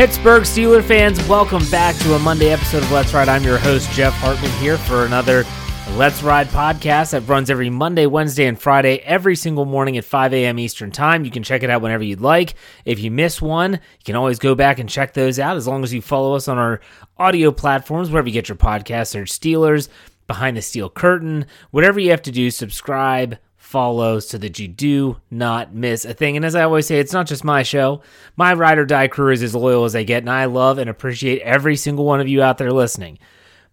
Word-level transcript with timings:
Pittsburgh 0.00 0.44
Steelers 0.44 0.84
fans, 0.84 1.22
welcome 1.28 1.62
back 1.70 1.94
to 1.96 2.14
a 2.14 2.18
Monday 2.18 2.48
episode 2.48 2.82
of 2.82 2.90
Let's 2.90 3.12
Ride. 3.12 3.28
I'm 3.28 3.42
your 3.42 3.58
host, 3.58 3.90
Jeff 3.90 4.14
Hartman, 4.14 4.50
here 4.52 4.78
for 4.78 5.04
another 5.04 5.44
Let's 5.90 6.22
Ride 6.22 6.48
podcast 6.48 7.10
that 7.10 7.20
runs 7.28 7.50
every 7.50 7.68
Monday, 7.68 8.06
Wednesday, 8.06 8.46
and 8.46 8.58
Friday, 8.58 9.00
every 9.00 9.36
single 9.36 9.66
morning 9.66 9.98
at 9.98 10.06
5 10.06 10.32
a.m. 10.32 10.58
Eastern 10.58 10.90
Time. 10.90 11.26
You 11.26 11.30
can 11.30 11.42
check 11.42 11.62
it 11.62 11.68
out 11.68 11.82
whenever 11.82 12.02
you'd 12.02 12.22
like. 12.22 12.54
If 12.86 12.98
you 12.98 13.10
miss 13.10 13.42
one, 13.42 13.74
you 13.74 14.04
can 14.06 14.16
always 14.16 14.38
go 14.38 14.54
back 14.54 14.78
and 14.78 14.88
check 14.88 15.12
those 15.12 15.38
out 15.38 15.58
as 15.58 15.66
long 15.66 15.84
as 15.84 15.92
you 15.92 16.00
follow 16.00 16.34
us 16.34 16.48
on 16.48 16.56
our 16.56 16.80
audio 17.18 17.52
platforms, 17.52 18.08
wherever 18.08 18.26
you 18.26 18.32
get 18.32 18.48
your 18.48 18.56
podcasts. 18.56 19.08
Search 19.08 19.30
Steelers, 19.30 19.90
Behind 20.26 20.56
the 20.56 20.62
Steel 20.62 20.88
Curtain, 20.88 21.44
whatever 21.72 22.00
you 22.00 22.08
have 22.12 22.22
to 22.22 22.32
do, 22.32 22.50
subscribe, 22.50 23.36
follow 23.70 24.18
so 24.18 24.36
that 24.36 24.58
you 24.58 24.66
do 24.66 25.16
not 25.30 25.72
miss 25.72 26.04
a 26.04 26.12
thing. 26.12 26.34
And 26.36 26.44
as 26.44 26.56
I 26.56 26.64
always 26.64 26.88
say, 26.88 26.98
it's 26.98 27.12
not 27.12 27.28
just 27.28 27.44
my 27.44 27.62
show. 27.62 28.02
My 28.36 28.52
ride 28.52 28.78
or 28.78 28.84
die 28.84 29.06
crew 29.06 29.32
is 29.32 29.44
as 29.44 29.54
loyal 29.54 29.84
as 29.84 29.94
I 29.94 30.02
get, 30.02 30.24
and 30.24 30.30
I 30.30 30.46
love 30.46 30.78
and 30.78 30.90
appreciate 30.90 31.40
every 31.42 31.76
single 31.76 32.04
one 32.04 32.20
of 32.20 32.26
you 32.26 32.42
out 32.42 32.58
there 32.58 32.72
listening. 32.72 33.20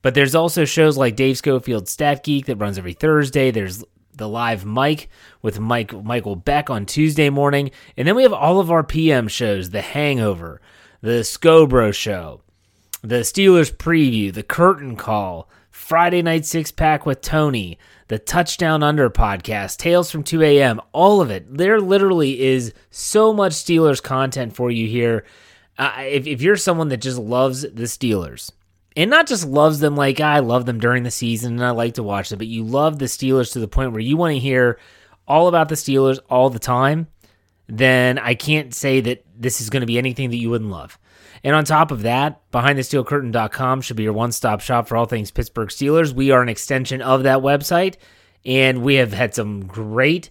But 0.03 0.13
there's 0.13 0.35
also 0.35 0.65
shows 0.65 0.97
like 0.97 1.15
Dave 1.15 1.37
Schofield's 1.37 1.91
Stat 1.91 2.23
Geek 2.23 2.45
that 2.45 2.57
runs 2.57 2.77
every 2.77 2.93
Thursday. 2.93 3.49
There's 3.49 3.83
the 4.13 4.29
live 4.29 4.65
mic 4.65 5.09
with 5.41 5.59
Mike 5.59 5.91
Michael 6.03 6.35
Beck 6.35 6.69
on 6.69 6.85
Tuesday 6.85 7.31
morning, 7.31 7.71
and 7.97 8.07
then 8.07 8.15
we 8.15 8.21
have 8.21 8.33
all 8.33 8.59
of 8.59 8.69
our 8.69 8.83
PM 8.83 9.27
shows: 9.27 9.71
The 9.71 9.81
Hangover, 9.81 10.61
the 11.01 11.21
Scobro 11.21 11.91
Show, 11.91 12.41
the 13.01 13.21
Steelers 13.21 13.73
Preview, 13.73 14.31
the 14.31 14.43
Curtain 14.43 14.95
Call, 14.95 15.49
Friday 15.87 16.21
Night 16.21 16.45
Six 16.45 16.69
Pack 16.69 17.05
with 17.05 17.21
Tony, 17.21 17.79
the 18.09 18.19
Touchdown 18.19 18.83
Under 18.83 19.09
podcast, 19.09 19.77
Tales 19.77 20.11
from 20.11 20.21
2 20.21 20.43
a.m., 20.43 20.81
all 20.91 21.21
of 21.21 21.31
it. 21.31 21.45
There 21.49 21.79
literally 21.79 22.41
is 22.41 22.73
so 22.91 23.31
much 23.31 23.53
Steelers 23.53 24.03
content 24.03 24.53
for 24.53 24.69
you 24.69 24.85
here. 24.85 25.23
Uh, 25.77 25.93
if, 25.99 26.27
if 26.27 26.41
you're 26.41 26.57
someone 26.57 26.89
that 26.89 26.97
just 26.97 27.17
loves 27.17 27.61
the 27.61 27.83
Steelers, 27.83 28.51
and 28.97 29.09
not 29.09 29.27
just 29.27 29.47
loves 29.47 29.79
them 29.79 29.95
like 29.95 30.19
I 30.19 30.39
love 30.39 30.65
them 30.65 30.77
during 30.77 31.03
the 31.03 31.09
season 31.09 31.53
and 31.53 31.63
I 31.63 31.69
like 31.69 31.93
to 31.93 32.03
watch 32.03 32.27
them, 32.27 32.39
but 32.39 32.47
you 32.47 32.65
love 32.65 32.99
the 32.99 33.05
Steelers 33.05 33.53
to 33.53 33.59
the 33.61 33.67
point 33.69 33.93
where 33.93 34.01
you 34.01 34.17
want 34.17 34.33
to 34.33 34.39
hear 34.39 34.79
all 35.25 35.47
about 35.47 35.69
the 35.69 35.75
Steelers 35.75 36.19
all 36.29 36.49
the 36.49 36.59
time, 36.59 37.07
then 37.67 38.19
I 38.19 38.35
can't 38.35 38.73
say 38.73 38.99
that 38.99 39.23
this 39.37 39.61
is 39.61 39.69
going 39.69 39.83
to 39.83 39.87
be 39.87 39.97
anything 39.97 40.31
that 40.31 40.35
you 40.37 40.49
wouldn't 40.49 40.69
love. 40.69 40.99
And 41.43 41.55
on 41.55 41.65
top 41.65 41.91
of 41.91 42.03
that, 42.03 42.49
BehindTheSteelCurtain.com 42.51 43.81
should 43.81 43.97
be 43.97 44.03
your 44.03 44.13
one 44.13 44.31
stop 44.31 44.61
shop 44.61 44.87
for 44.87 44.97
all 44.97 45.05
things 45.05 45.31
Pittsburgh 45.31 45.69
Steelers. 45.69 46.13
We 46.13 46.31
are 46.31 46.41
an 46.41 46.49
extension 46.49 47.01
of 47.01 47.23
that 47.23 47.39
website, 47.39 47.95
and 48.45 48.81
we 48.81 48.95
have 48.95 49.13
had 49.13 49.35
some 49.35 49.65
great, 49.65 50.29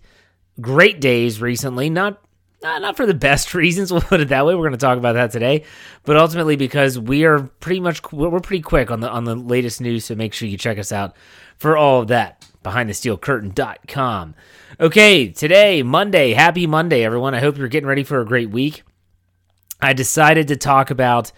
great 0.60 1.00
days 1.00 1.40
recently. 1.40 1.90
Not 1.90 2.22
not, 2.62 2.96
for 2.96 3.06
the 3.06 3.14
best 3.14 3.54
reasons, 3.54 3.92
we'll 3.92 4.00
put 4.00 4.20
it 4.20 4.28
that 4.28 4.46
way. 4.46 4.54
We're 4.54 4.62
going 4.62 4.72
to 4.72 4.78
talk 4.78 4.98
about 4.98 5.14
that 5.14 5.30
today, 5.30 5.64
but 6.04 6.16
ultimately 6.16 6.56
because 6.56 6.98
we 6.98 7.24
are 7.24 7.40
pretty 7.60 7.80
much 7.80 8.00
we're 8.12 8.40
pretty 8.40 8.62
quick 8.62 8.90
on 8.90 9.00
the 9.00 9.10
on 9.10 9.24
the 9.24 9.34
latest 9.34 9.80
news. 9.80 10.04
So 10.04 10.14
make 10.14 10.32
sure 10.32 10.48
you 10.48 10.58
check 10.58 10.78
us 10.78 10.92
out 10.92 11.16
for 11.58 11.76
all 11.76 12.02
of 12.02 12.08
that. 12.08 12.46
BehindTheSteelCurtain.com. 12.64 14.34
Okay, 14.80 15.28
today 15.28 15.82
Monday. 15.82 16.32
Happy 16.32 16.66
Monday, 16.66 17.04
everyone. 17.04 17.34
I 17.34 17.40
hope 17.40 17.56
you're 17.56 17.68
getting 17.68 17.88
ready 17.88 18.02
for 18.02 18.20
a 18.20 18.26
great 18.26 18.50
week. 18.50 18.82
I 19.80 19.92
decided 19.92 20.48
to 20.48 20.56
talk 20.56 20.90
about 20.90 21.32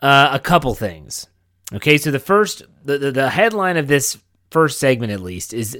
uh, 0.00 0.30
a 0.32 0.38
couple 0.38 0.74
things. 0.74 1.26
Okay, 1.72 1.98
so 1.98 2.10
the 2.10 2.18
first, 2.18 2.62
the, 2.84 2.98
the, 2.98 3.12
the 3.12 3.30
headline 3.30 3.76
of 3.76 3.88
this 3.88 4.18
first 4.50 4.78
segment, 4.78 5.12
at 5.12 5.20
least, 5.20 5.54
is 5.54 5.78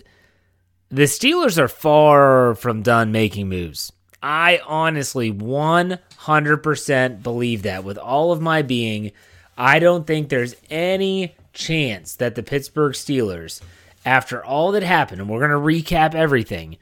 the 0.88 1.02
Steelers 1.02 1.58
are 1.58 1.68
far 1.68 2.54
from 2.54 2.82
done 2.82 3.12
making 3.12 3.48
moves. 3.48 3.92
I 4.22 4.60
honestly 4.66 5.32
100% 5.32 7.22
believe 7.22 7.62
that 7.62 7.84
with 7.84 7.98
all 7.98 8.32
of 8.32 8.40
my 8.40 8.62
being. 8.62 9.12
I 9.56 9.78
don't 9.78 10.06
think 10.06 10.28
there's 10.28 10.56
any 10.70 11.36
chance 11.52 12.16
that 12.16 12.34
the 12.34 12.42
Pittsburgh 12.42 12.94
Steelers, 12.94 13.60
after 14.04 14.44
all 14.44 14.72
that 14.72 14.82
happened, 14.82 15.20
and 15.20 15.28
we're 15.28 15.46
going 15.46 15.50
to 15.50 15.58
recap 15.58 16.14
everything, 16.14 16.78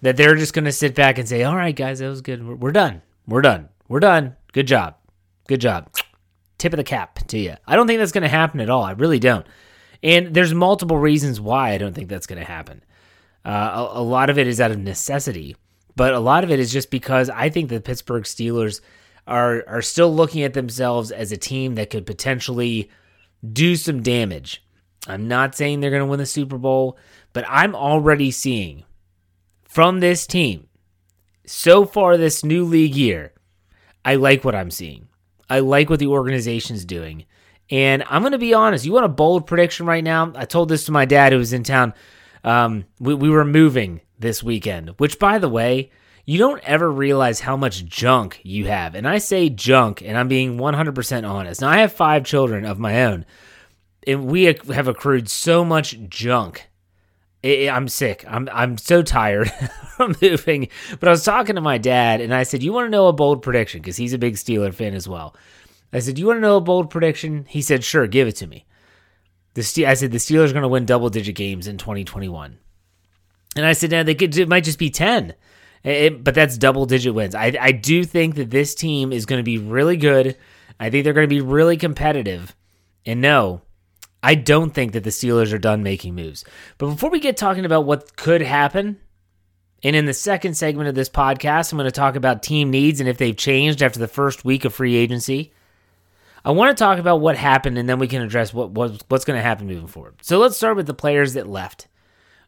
that 0.00 0.16
they're 0.16 0.36
just 0.36 0.54
going 0.54 0.64
to 0.64 0.72
sit 0.72 0.94
back 0.94 1.18
and 1.18 1.28
say, 1.28 1.42
all 1.42 1.54
right, 1.54 1.76
guys, 1.76 1.98
that 1.98 2.08
was 2.08 2.22
good. 2.22 2.46
We're, 2.46 2.54
we're 2.54 2.72
done. 2.72 3.02
We're 3.26 3.42
done. 3.42 3.68
We're 3.88 4.00
done. 4.00 4.36
Good 4.56 4.68
job. 4.68 4.94
Good 5.48 5.60
job. 5.60 5.90
Tip 6.56 6.72
of 6.72 6.78
the 6.78 6.82
cap 6.82 7.18
to 7.26 7.38
you. 7.38 7.56
I 7.66 7.76
don't 7.76 7.86
think 7.86 7.98
that's 7.98 8.10
going 8.10 8.22
to 8.22 8.28
happen 8.28 8.58
at 8.60 8.70
all. 8.70 8.82
I 8.82 8.92
really 8.92 9.18
don't. 9.18 9.46
And 10.02 10.32
there's 10.32 10.54
multiple 10.54 10.96
reasons 10.96 11.38
why 11.38 11.72
I 11.72 11.78
don't 11.78 11.92
think 11.92 12.08
that's 12.08 12.26
going 12.26 12.38
to 12.38 12.50
happen. 12.50 12.82
Uh, 13.44 13.90
a, 13.94 14.00
a, 14.00 14.02
lot 14.02 14.30
of 14.30 14.38
it 14.38 14.46
is 14.46 14.58
out 14.58 14.70
of 14.70 14.78
necessity, 14.78 15.56
but 15.94 16.14
a 16.14 16.20
lot 16.20 16.42
of 16.42 16.50
it 16.50 16.58
is 16.58 16.72
just 16.72 16.90
because 16.90 17.28
I 17.28 17.50
think 17.50 17.68
the 17.68 17.82
Pittsburgh 17.82 18.24
Steelers 18.24 18.80
are 19.26 19.62
are 19.68 19.82
still 19.82 20.14
looking 20.14 20.42
at 20.42 20.54
themselves 20.54 21.10
as 21.10 21.32
a 21.32 21.36
team 21.36 21.74
that 21.74 21.90
could 21.90 22.06
potentially 22.06 22.90
do 23.52 23.76
some 23.76 24.02
damage. 24.02 24.64
I'm 25.06 25.28
not 25.28 25.54
saying 25.54 25.80
they're 25.80 25.90
going 25.90 26.00
to 26.00 26.06
win 26.06 26.18
the 26.18 26.24
Super 26.24 26.56
Bowl, 26.56 26.96
but 27.34 27.44
I'm 27.46 27.76
already 27.76 28.30
seeing 28.30 28.84
from 29.64 30.00
this 30.00 30.26
team 30.26 30.68
so 31.44 31.84
far 31.84 32.16
this 32.16 32.42
new 32.42 32.64
league 32.64 32.96
year 32.96 33.34
I 34.06 34.14
like 34.14 34.44
what 34.44 34.54
I'm 34.54 34.70
seeing. 34.70 35.08
I 35.50 35.58
like 35.58 35.90
what 35.90 35.98
the 35.98 36.06
organization's 36.06 36.84
doing. 36.84 37.26
And 37.70 38.04
I'm 38.08 38.22
going 38.22 38.32
to 38.32 38.38
be 38.38 38.54
honest. 38.54 38.84
You 38.84 38.92
want 38.92 39.04
a 39.04 39.08
bold 39.08 39.48
prediction 39.48 39.84
right 39.84 40.04
now? 40.04 40.32
I 40.36 40.44
told 40.44 40.68
this 40.68 40.84
to 40.84 40.92
my 40.92 41.04
dad 41.04 41.32
who 41.32 41.38
was 41.38 41.52
in 41.52 41.64
town. 41.64 41.92
Um, 42.44 42.84
we, 43.00 43.14
we 43.14 43.28
were 43.28 43.44
moving 43.44 44.00
this 44.16 44.44
weekend, 44.44 44.90
which, 44.98 45.18
by 45.18 45.38
the 45.38 45.48
way, 45.48 45.90
you 46.24 46.38
don't 46.38 46.62
ever 46.62 46.88
realize 46.90 47.40
how 47.40 47.56
much 47.56 47.84
junk 47.84 48.40
you 48.44 48.66
have. 48.66 48.94
And 48.94 49.08
I 49.08 49.18
say 49.18 49.48
junk, 49.48 50.02
and 50.02 50.16
I'm 50.16 50.28
being 50.28 50.56
100% 50.56 51.28
honest. 51.28 51.60
Now, 51.60 51.70
I 51.70 51.78
have 51.78 51.92
five 51.92 52.24
children 52.24 52.64
of 52.64 52.78
my 52.78 53.04
own, 53.04 53.26
and 54.06 54.26
we 54.26 54.44
have 54.44 54.86
accrued 54.86 55.28
so 55.28 55.64
much 55.64 55.98
junk. 56.08 56.68
I'm 57.46 57.88
sick. 57.88 58.24
I'm 58.28 58.48
I'm 58.52 58.78
so 58.78 59.02
tired 59.02 59.50
from 59.96 60.16
moving. 60.20 60.68
But 60.98 61.08
I 61.08 61.12
was 61.12 61.24
talking 61.24 61.56
to 61.56 61.60
my 61.60 61.78
dad, 61.78 62.20
and 62.20 62.34
I 62.34 62.42
said, 62.42 62.62
"You 62.62 62.72
want 62.72 62.86
to 62.86 62.90
know 62.90 63.08
a 63.08 63.12
bold 63.12 63.42
prediction?" 63.42 63.80
Because 63.80 63.96
he's 63.96 64.12
a 64.12 64.18
big 64.18 64.34
Steeler 64.34 64.72
fan 64.72 64.94
as 64.94 65.08
well. 65.08 65.34
I 65.92 66.00
said, 66.00 66.18
"You 66.18 66.26
want 66.26 66.38
to 66.38 66.42
know 66.42 66.56
a 66.56 66.60
bold 66.60 66.90
prediction?" 66.90 67.46
He 67.48 67.62
said, 67.62 67.84
"Sure, 67.84 68.06
give 68.06 68.28
it 68.28 68.36
to 68.36 68.46
me." 68.46 68.66
The 69.54 69.62
Ste- 69.62 69.84
I 69.84 69.94
said 69.94 70.12
the 70.12 70.18
Steelers 70.18 70.50
are 70.50 70.54
going 70.54 70.62
to 70.62 70.68
win 70.68 70.84
double 70.84 71.08
digit 71.08 71.34
games 71.34 71.66
in 71.66 71.78
2021, 71.78 72.58
and 73.56 73.66
I 73.66 73.72
said, 73.72 73.90
"Now 73.90 74.02
they 74.02 74.14
could. 74.14 74.36
It 74.36 74.48
might 74.48 74.64
just 74.64 74.78
be 74.78 74.90
10." 74.90 75.34
It, 75.84 76.24
but 76.24 76.34
that's 76.34 76.58
double 76.58 76.84
digit 76.84 77.14
wins. 77.14 77.36
I, 77.36 77.56
I 77.60 77.70
do 77.70 78.02
think 78.02 78.34
that 78.34 78.50
this 78.50 78.74
team 78.74 79.12
is 79.12 79.24
going 79.24 79.38
to 79.38 79.44
be 79.44 79.58
really 79.58 79.96
good. 79.96 80.36
I 80.80 80.90
think 80.90 81.04
they're 81.04 81.12
going 81.12 81.28
to 81.28 81.34
be 81.34 81.40
really 81.40 81.76
competitive. 81.76 82.56
And 83.04 83.20
no, 83.20 83.62
I 84.26 84.34
don't 84.34 84.74
think 84.74 84.90
that 84.94 85.04
the 85.04 85.10
Steelers 85.10 85.52
are 85.52 85.58
done 85.58 85.84
making 85.84 86.16
moves. 86.16 86.44
But 86.78 86.88
before 86.88 87.10
we 87.10 87.20
get 87.20 87.36
talking 87.36 87.64
about 87.64 87.84
what 87.84 88.16
could 88.16 88.40
happen, 88.40 88.98
and 89.84 89.94
in 89.94 90.06
the 90.06 90.14
second 90.14 90.56
segment 90.56 90.88
of 90.88 90.96
this 90.96 91.08
podcast, 91.08 91.70
I'm 91.70 91.78
going 91.78 91.86
to 91.86 91.92
talk 91.92 92.16
about 92.16 92.42
team 92.42 92.70
needs 92.70 92.98
and 92.98 93.08
if 93.08 93.18
they've 93.18 93.36
changed 93.36 93.84
after 93.84 94.00
the 94.00 94.08
first 94.08 94.44
week 94.44 94.64
of 94.64 94.74
free 94.74 94.96
agency. 94.96 95.52
I 96.44 96.50
want 96.50 96.76
to 96.76 96.82
talk 96.82 96.98
about 96.98 97.20
what 97.20 97.36
happened 97.36 97.78
and 97.78 97.88
then 97.88 98.00
we 98.00 98.08
can 98.08 98.20
address 98.20 98.52
what, 98.52 98.72
what 98.72 99.00
what's 99.06 99.24
going 99.24 99.38
to 99.38 99.44
happen 99.44 99.68
moving 99.68 99.86
forward. 99.86 100.16
So 100.22 100.40
let's 100.40 100.56
start 100.56 100.74
with 100.74 100.88
the 100.88 100.92
players 100.92 101.34
that 101.34 101.48
left. 101.48 101.86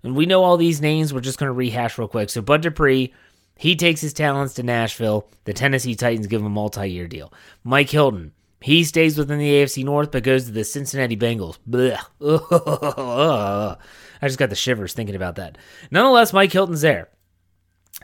And 0.02 0.16
we 0.16 0.26
know 0.26 0.42
all 0.42 0.56
these 0.56 0.80
names. 0.80 1.14
We're 1.14 1.20
just 1.20 1.38
going 1.38 1.46
to 1.46 1.52
rehash 1.52 1.96
real 1.96 2.08
quick. 2.08 2.30
So 2.30 2.42
Bud 2.42 2.62
Dupree, 2.62 3.14
he 3.56 3.76
takes 3.76 4.00
his 4.00 4.12
talents 4.12 4.54
to 4.54 4.64
Nashville. 4.64 5.28
The 5.44 5.52
Tennessee 5.52 5.94
Titans 5.94 6.26
give 6.26 6.40
him 6.40 6.46
a 6.48 6.50
multi 6.50 6.90
year 6.90 7.06
deal. 7.06 7.32
Mike 7.62 7.90
Hilton, 7.90 8.32
he 8.60 8.84
stays 8.84 9.16
within 9.16 9.38
the 9.38 9.50
AFC 9.50 9.84
North 9.84 10.10
but 10.10 10.22
goes 10.22 10.46
to 10.46 10.52
the 10.52 10.64
Cincinnati 10.64 11.16
Bengals. 11.16 11.58
I 14.20 14.26
just 14.26 14.38
got 14.38 14.50
the 14.50 14.56
shivers 14.56 14.94
thinking 14.94 15.14
about 15.14 15.36
that. 15.36 15.58
Nonetheless, 15.90 16.32
Mike 16.32 16.52
Hilton's 16.52 16.80
there. 16.80 17.08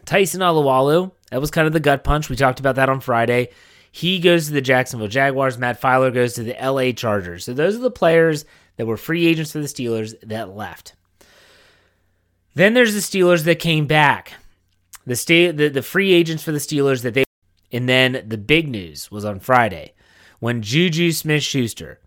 Tyson 0.05 0.41
Alualu, 0.41 1.13
that 1.31 1.41
was 1.41 1.51
kind 1.51 1.67
of 1.67 1.73
the 1.73 1.81
gut 1.81 2.05
punch. 2.05 2.29
We 2.29 2.37
talked 2.37 2.61
about 2.61 2.77
that 2.77 2.89
on 2.89 3.01
Friday. 3.01 3.51
He 3.91 4.19
goes 4.19 4.47
to 4.47 4.53
the 4.53 4.61
Jacksonville 4.61 5.09
Jaguars. 5.09 5.59
Matt 5.59 5.81
Feiler 5.81 6.13
goes 6.13 6.35
to 6.35 6.43
the 6.43 6.57
LA 6.61 6.93
Chargers. 6.93 7.45
So 7.45 7.55
those 7.55 7.77
are 7.77 7.81
the 7.81 7.91
players 7.91 8.45
that 8.77 8.87
were 8.87 8.97
free 8.97 9.27
agents 9.27 9.53
for 9.53 9.61
the 9.61 9.67
Steelers 9.67 10.15
that 10.23 10.55
left. 10.55 10.95
Then 12.55 12.75
there's 12.75 12.95
the 12.95 13.01
Steelers 13.01 13.45
that 13.45 13.59
came 13.59 13.87
back. 13.87 14.35
The, 15.07 15.17
sta- 15.17 15.53
the, 15.53 15.69
the 15.69 15.83
free 15.83 16.13
agents 16.13 16.43
for 16.43 16.53
the 16.53 16.59
Steelers 16.59 17.03
that 17.03 17.15
they. 17.15 17.25
And 17.73 17.89
then 17.89 18.25
the 18.27 18.39
big 18.39 18.69
news 18.69 19.11
was 19.11 19.25
on 19.25 19.41
Friday 19.41 19.95
when 20.39 20.63
Juju 20.63 21.13
Smith 21.13 21.43
Schuster, 21.43 22.01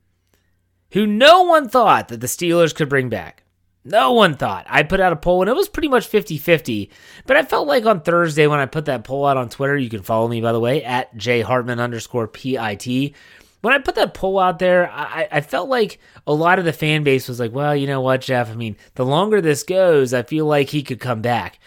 who 0.91 1.05
no 1.05 1.43
one 1.43 1.69
thought 1.69 2.07
that 2.07 2.21
the 2.21 2.27
Steelers 2.27 2.73
could 2.73 2.89
bring 2.89 3.09
back, 3.09 3.43
no 3.87 4.11
one 4.11 4.35
thought. 4.35 4.65
I 4.69 4.83
put 4.83 4.99
out 4.99 5.13
a 5.13 5.15
poll 5.15 5.41
and 5.41 5.49
it 5.49 5.55
was 5.55 5.69
pretty 5.69 5.87
much 5.87 6.07
50 6.07 6.37
50. 6.37 6.91
But 7.25 7.37
I 7.37 7.43
felt 7.43 7.67
like 7.67 7.85
on 7.85 8.01
Thursday 8.01 8.45
when 8.45 8.59
I 8.59 8.65
put 8.65 8.85
that 8.85 9.05
poll 9.05 9.25
out 9.25 9.37
on 9.37 9.49
Twitter, 9.49 9.77
you 9.77 9.89
can 9.89 10.03
follow 10.03 10.27
me 10.27 10.41
by 10.41 10.51
the 10.51 10.59
way, 10.59 10.83
at 10.83 11.15
jhartman 11.15 11.79
underscore 11.79 12.27
PIT. 12.27 13.13
When 13.61 13.73
I 13.73 13.79
put 13.79 13.95
that 13.95 14.13
poll 14.13 14.39
out 14.39 14.59
there, 14.59 14.89
I, 14.91 15.27
I 15.31 15.41
felt 15.41 15.69
like 15.69 15.99
a 16.27 16.33
lot 16.33 16.59
of 16.59 16.65
the 16.65 16.73
fan 16.73 17.03
base 17.03 17.27
was 17.27 17.39
like, 17.39 17.53
well, 17.53 17.75
you 17.75 17.87
know 17.87 18.01
what, 18.01 18.21
Jeff? 18.21 18.51
I 18.51 18.55
mean, 18.55 18.77
the 18.95 19.05
longer 19.05 19.41
this 19.41 19.63
goes, 19.63 20.13
I 20.13 20.23
feel 20.23 20.45
like 20.45 20.69
he 20.69 20.83
could 20.83 20.99
come 20.99 21.21
back. 21.21 21.59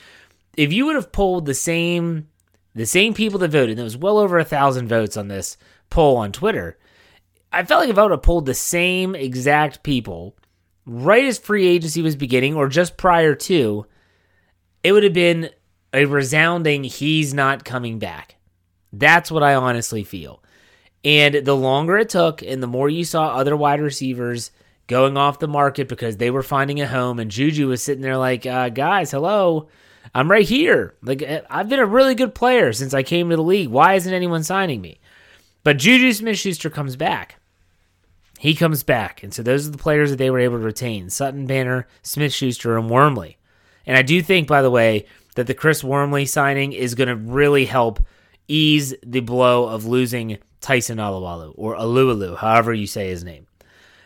If 0.56 0.72
you 0.72 0.86
would 0.86 0.94
have 0.96 1.12
polled 1.12 1.46
the 1.46 1.54
same 1.54 2.28
the 2.74 2.86
same 2.86 3.14
people 3.14 3.40
that 3.40 3.50
voted, 3.50 3.70
and 3.70 3.78
there 3.78 3.84
was 3.84 3.96
well 3.96 4.18
over 4.18 4.38
a 4.38 4.44
thousand 4.44 4.88
votes 4.88 5.16
on 5.16 5.28
this 5.28 5.56
poll 5.90 6.16
on 6.16 6.32
Twitter. 6.32 6.78
I 7.52 7.64
felt 7.64 7.80
like 7.80 7.90
if 7.90 7.98
I 7.98 8.02
would 8.02 8.12
have 8.12 8.22
pulled 8.22 8.46
the 8.46 8.54
same 8.54 9.14
exact 9.14 9.82
people 9.82 10.36
right 10.86 11.24
as 11.24 11.38
free 11.38 11.66
agency 11.66 12.02
was 12.02 12.16
beginning 12.16 12.54
or 12.54 12.68
just 12.68 12.96
prior 12.96 13.34
to, 13.34 13.86
it 14.82 14.92
would 14.92 15.04
have 15.04 15.12
been 15.12 15.50
a 15.92 16.04
resounding 16.04 16.84
he's 16.84 17.34
not 17.34 17.64
coming 17.64 17.98
back. 17.98 18.36
That's 18.92 19.30
what 19.30 19.42
I 19.42 19.54
honestly 19.54 20.04
feel. 20.04 20.42
And 21.04 21.34
the 21.34 21.56
longer 21.56 21.96
it 21.96 22.10
took, 22.10 22.42
and 22.42 22.62
the 22.62 22.66
more 22.66 22.88
you 22.88 23.04
saw 23.04 23.28
other 23.28 23.56
wide 23.56 23.80
receivers 23.80 24.50
going 24.86 25.16
off 25.16 25.38
the 25.38 25.48
market 25.48 25.88
because 25.88 26.16
they 26.16 26.30
were 26.30 26.42
finding 26.42 26.80
a 26.80 26.86
home, 26.86 27.18
and 27.18 27.30
Juju 27.30 27.68
was 27.68 27.82
sitting 27.82 28.02
there 28.02 28.18
like, 28.18 28.44
uh, 28.44 28.68
guys, 28.68 29.10
hello, 29.10 29.68
I'm 30.14 30.30
right 30.30 30.46
here. 30.46 30.94
Like, 31.02 31.22
I've 31.48 31.68
been 31.68 31.78
a 31.78 31.86
really 31.86 32.14
good 32.14 32.34
player 32.34 32.72
since 32.72 32.92
I 32.92 33.02
came 33.02 33.30
to 33.30 33.36
the 33.36 33.42
league. 33.42 33.68
Why 33.68 33.94
isn't 33.94 34.12
anyone 34.12 34.42
signing 34.42 34.80
me? 34.80 34.99
But 35.62 35.78
Juju 35.78 36.12
Smith 36.12 36.38
Schuster 36.38 36.70
comes 36.70 36.96
back. 36.96 37.36
He 38.38 38.54
comes 38.54 38.82
back. 38.82 39.22
And 39.22 39.34
so 39.34 39.42
those 39.42 39.68
are 39.68 39.70
the 39.70 39.78
players 39.78 40.10
that 40.10 40.16
they 40.16 40.30
were 40.30 40.38
able 40.38 40.58
to 40.58 40.64
retain 40.64 41.10
Sutton, 41.10 41.46
Banner, 41.46 41.86
Smith 42.02 42.32
Schuster, 42.32 42.78
and 42.78 42.88
Wormley. 42.88 43.36
And 43.86 43.96
I 43.96 44.02
do 44.02 44.22
think, 44.22 44.48
by 44.48 44.62
the 44.62 44.70
way, 44.70 45.06
that 45.34 45.46
the 45.46 45.54
Chris 45.54 45.84
Wormley 45.84 46.26
signing 46.26 46.72
is 46.72 46.94
going 46.94 47.08
to 47.08 47.16
really 47.16 47.66
help 47.66 48.02
ease 48.48 48.94
the 49.04 49.20
blow 49.20 49.68
of 49.68 49.84
losing 49.84 50.38
Tyson 50.60 50.98
Alualu 50.98 51.52
or 51.56 51.76
Alualu, 51.76 52.36
however 52.36 52.72
you 52.74 52.86
say 52.86 53.08
his 53.08 53.24
name. 53.24 53.46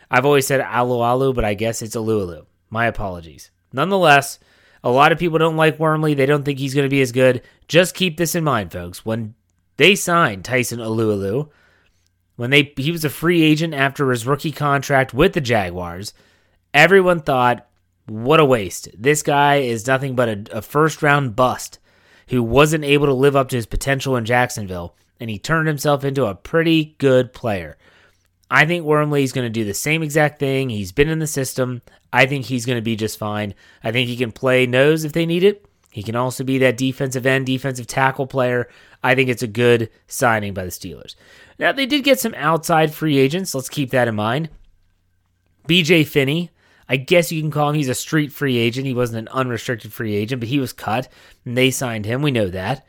I've 0.09 0.25
always 0.25 0.45
said 0.45 0.61
Alualu, 0.61 1.33
but 1.33 1.45
I 1.45 1.53
guess 1.53 1.81
it's 1.81 1.95
Alualu. 1.95 2.45
My 2.69 2.85
apologies. 2.85 3.51
Nonetheless, 3.73 4.39
a 4.83 4.91
lot 4.91 5.11
of 5.11 5.19
people 5.19 5.39
don't 5.39 5.57
like 5.57 5.79
Wormley. 5.79 6.13
They 6.13 6.25
don't 6.25 6.43
think 6.43 6.59
he's 6.59 6.73
going 6.73 6.85
to 6.85 6.89
be 6.89 7.01
as 7.01 7.11
good. 7.11 7.41
Just 7.67 7.95
keep 7.95 8.17
this 8.17 8.35
in 8.35 8.43
mind, 8.43 8.71
folks. 8.71 9.05
When 9.05 9.33
they 9.77 9.95
signed 9.95 10.45
Tyson 10.45 10.79
Alualu 10.79 11.49
when 12.35 12.49
they 12.49 12.73
he 12.77 12.91
was 12.91 13.05
a 13.05 13.09
free 13.09 13.43
agent 13.43 13.73
after 13.73 14.09
his 14.11 14.27
rookie 14.27 14.51
contract 14.51 15.13
with 15.13 15.33
the 15.33 15.41
Jaguars. 15.41 16.13
Everyone 16.73 17.21
thought, 17.21 17.67
what 18.07 18.39
a 18.39 18.45
waste. 18.45 18.89
This 18.97 19.23
guy 19.23 19.57
is 19.57 19.87
nothing 19.87 20.15
but 20.15 20.29
a, 20.29 20.57
a 20.57 20.61
first 20.61 21.01
round 21.01 21.35
bust 21.35 21.79
who 22.27 22.43
wasn't 22.43 22.83
able 22.83 23.05
to 23.07 23.13
live 23.13 23.35
up 23.35 23.49
to 23.49 23.55
his 23.55 23.65
potential 23.65 24.15
in 24.15 24.25
Jacksonville, 24.25 24.95
and 25.19 25.29
he 25.29 25.39
turned 25.39 25.67
himself 25.67 26.03
into 26.03 26.25
a 26.25 26.35
pretty 26.35 26.95
good 26.97 27.33
player. 27.33 27.77
I 28.49 28.65
think 28.65 28.85
Wormley 28.85 29.23
is 29.23 29.31
going 29.31 29.45
to 29.45 29.49
do 29.49 29.63
the 29.63 29.73
same 29.73 30.03
exact 30.03 30.39
thing. 30.39 30.69
He's 30.69 30.91
been 30.91 31.09
in 31.09 31.19
the 31.19 31.27
system. 31.27 31.81
I 32.13 32.25
think 32.25 32.45
he's 32.45 32.65
going 32.65 32.77
to 32.77 32.81
be 32.81 32.95
just 32.95 33.17
fine. 33.17 33.55
I 33.83 33.91
think 33.91 34.07
he 34.07 34.17
can 34.17 34.31
play 34.31 34.65
nose 34.65 35.03
if 35.03 35.13
they 35.13 35.25
need 35.25 35.43
it. 35.43 35.65
He 35.95 36.03
can 36.03 36.17
also 36.17 36.43
be 36.43 36.57
that 36.57 36.75
defensive 36.75 37.25
end, 37.25 37.45
defensive 37.45 37.87
tackle 37.87 38.27
player. 38.27 38.67
I 39.01 39.15
think 39.15 39.29
it's 39.29 39.43
a 39.43 39.47
good 39.47 39.89
signing 40.07 40.53
by 40.53 40.65
the 40.65 40.69
Steelers. 40.69 41.15
Now, 41.57 41.71
they 41.71 41.85
did 41.85 42.03
get 42.03 42.19
some 42.19 42.33
outside 42.35 42.93
free 42.93 43.17
agents. 43.17 43.55
Let's 43.55 43.69
keep 43.69 43.91
that 43.91 44.09
in 44.09 44.15
mind. 44.15 44.49
BJ 45.69 46.05
Finney, 46.05 46.51
I 46.89 46.97
guess 46.97 47.31
you 47.31 47.41
can 47.41 47.49
call 47.49 47.69
him, 47.69 47.75
he's 47.75 47.87
a 47.87 47.95
street 47.95 48.33
free 48.33 48.57
agent. 48.57 48.85
He 48.85 48.93
wasn't 48.93 49.19
an 49.19 49.33
unrestricted 49.33 49.93
free 49.93 50.13
agent, 50.13 50.41
but 50.41 50.49
he 50.49 50.59
was 50.59 50.73
cut, 50.73 51.07
and 51.45 51.57
they 51.57 51.71
signed 51.71 52.05
him. 52.05 52.21
We 52.21 52.31
know 52.31 52.49
that. 52.49 52.85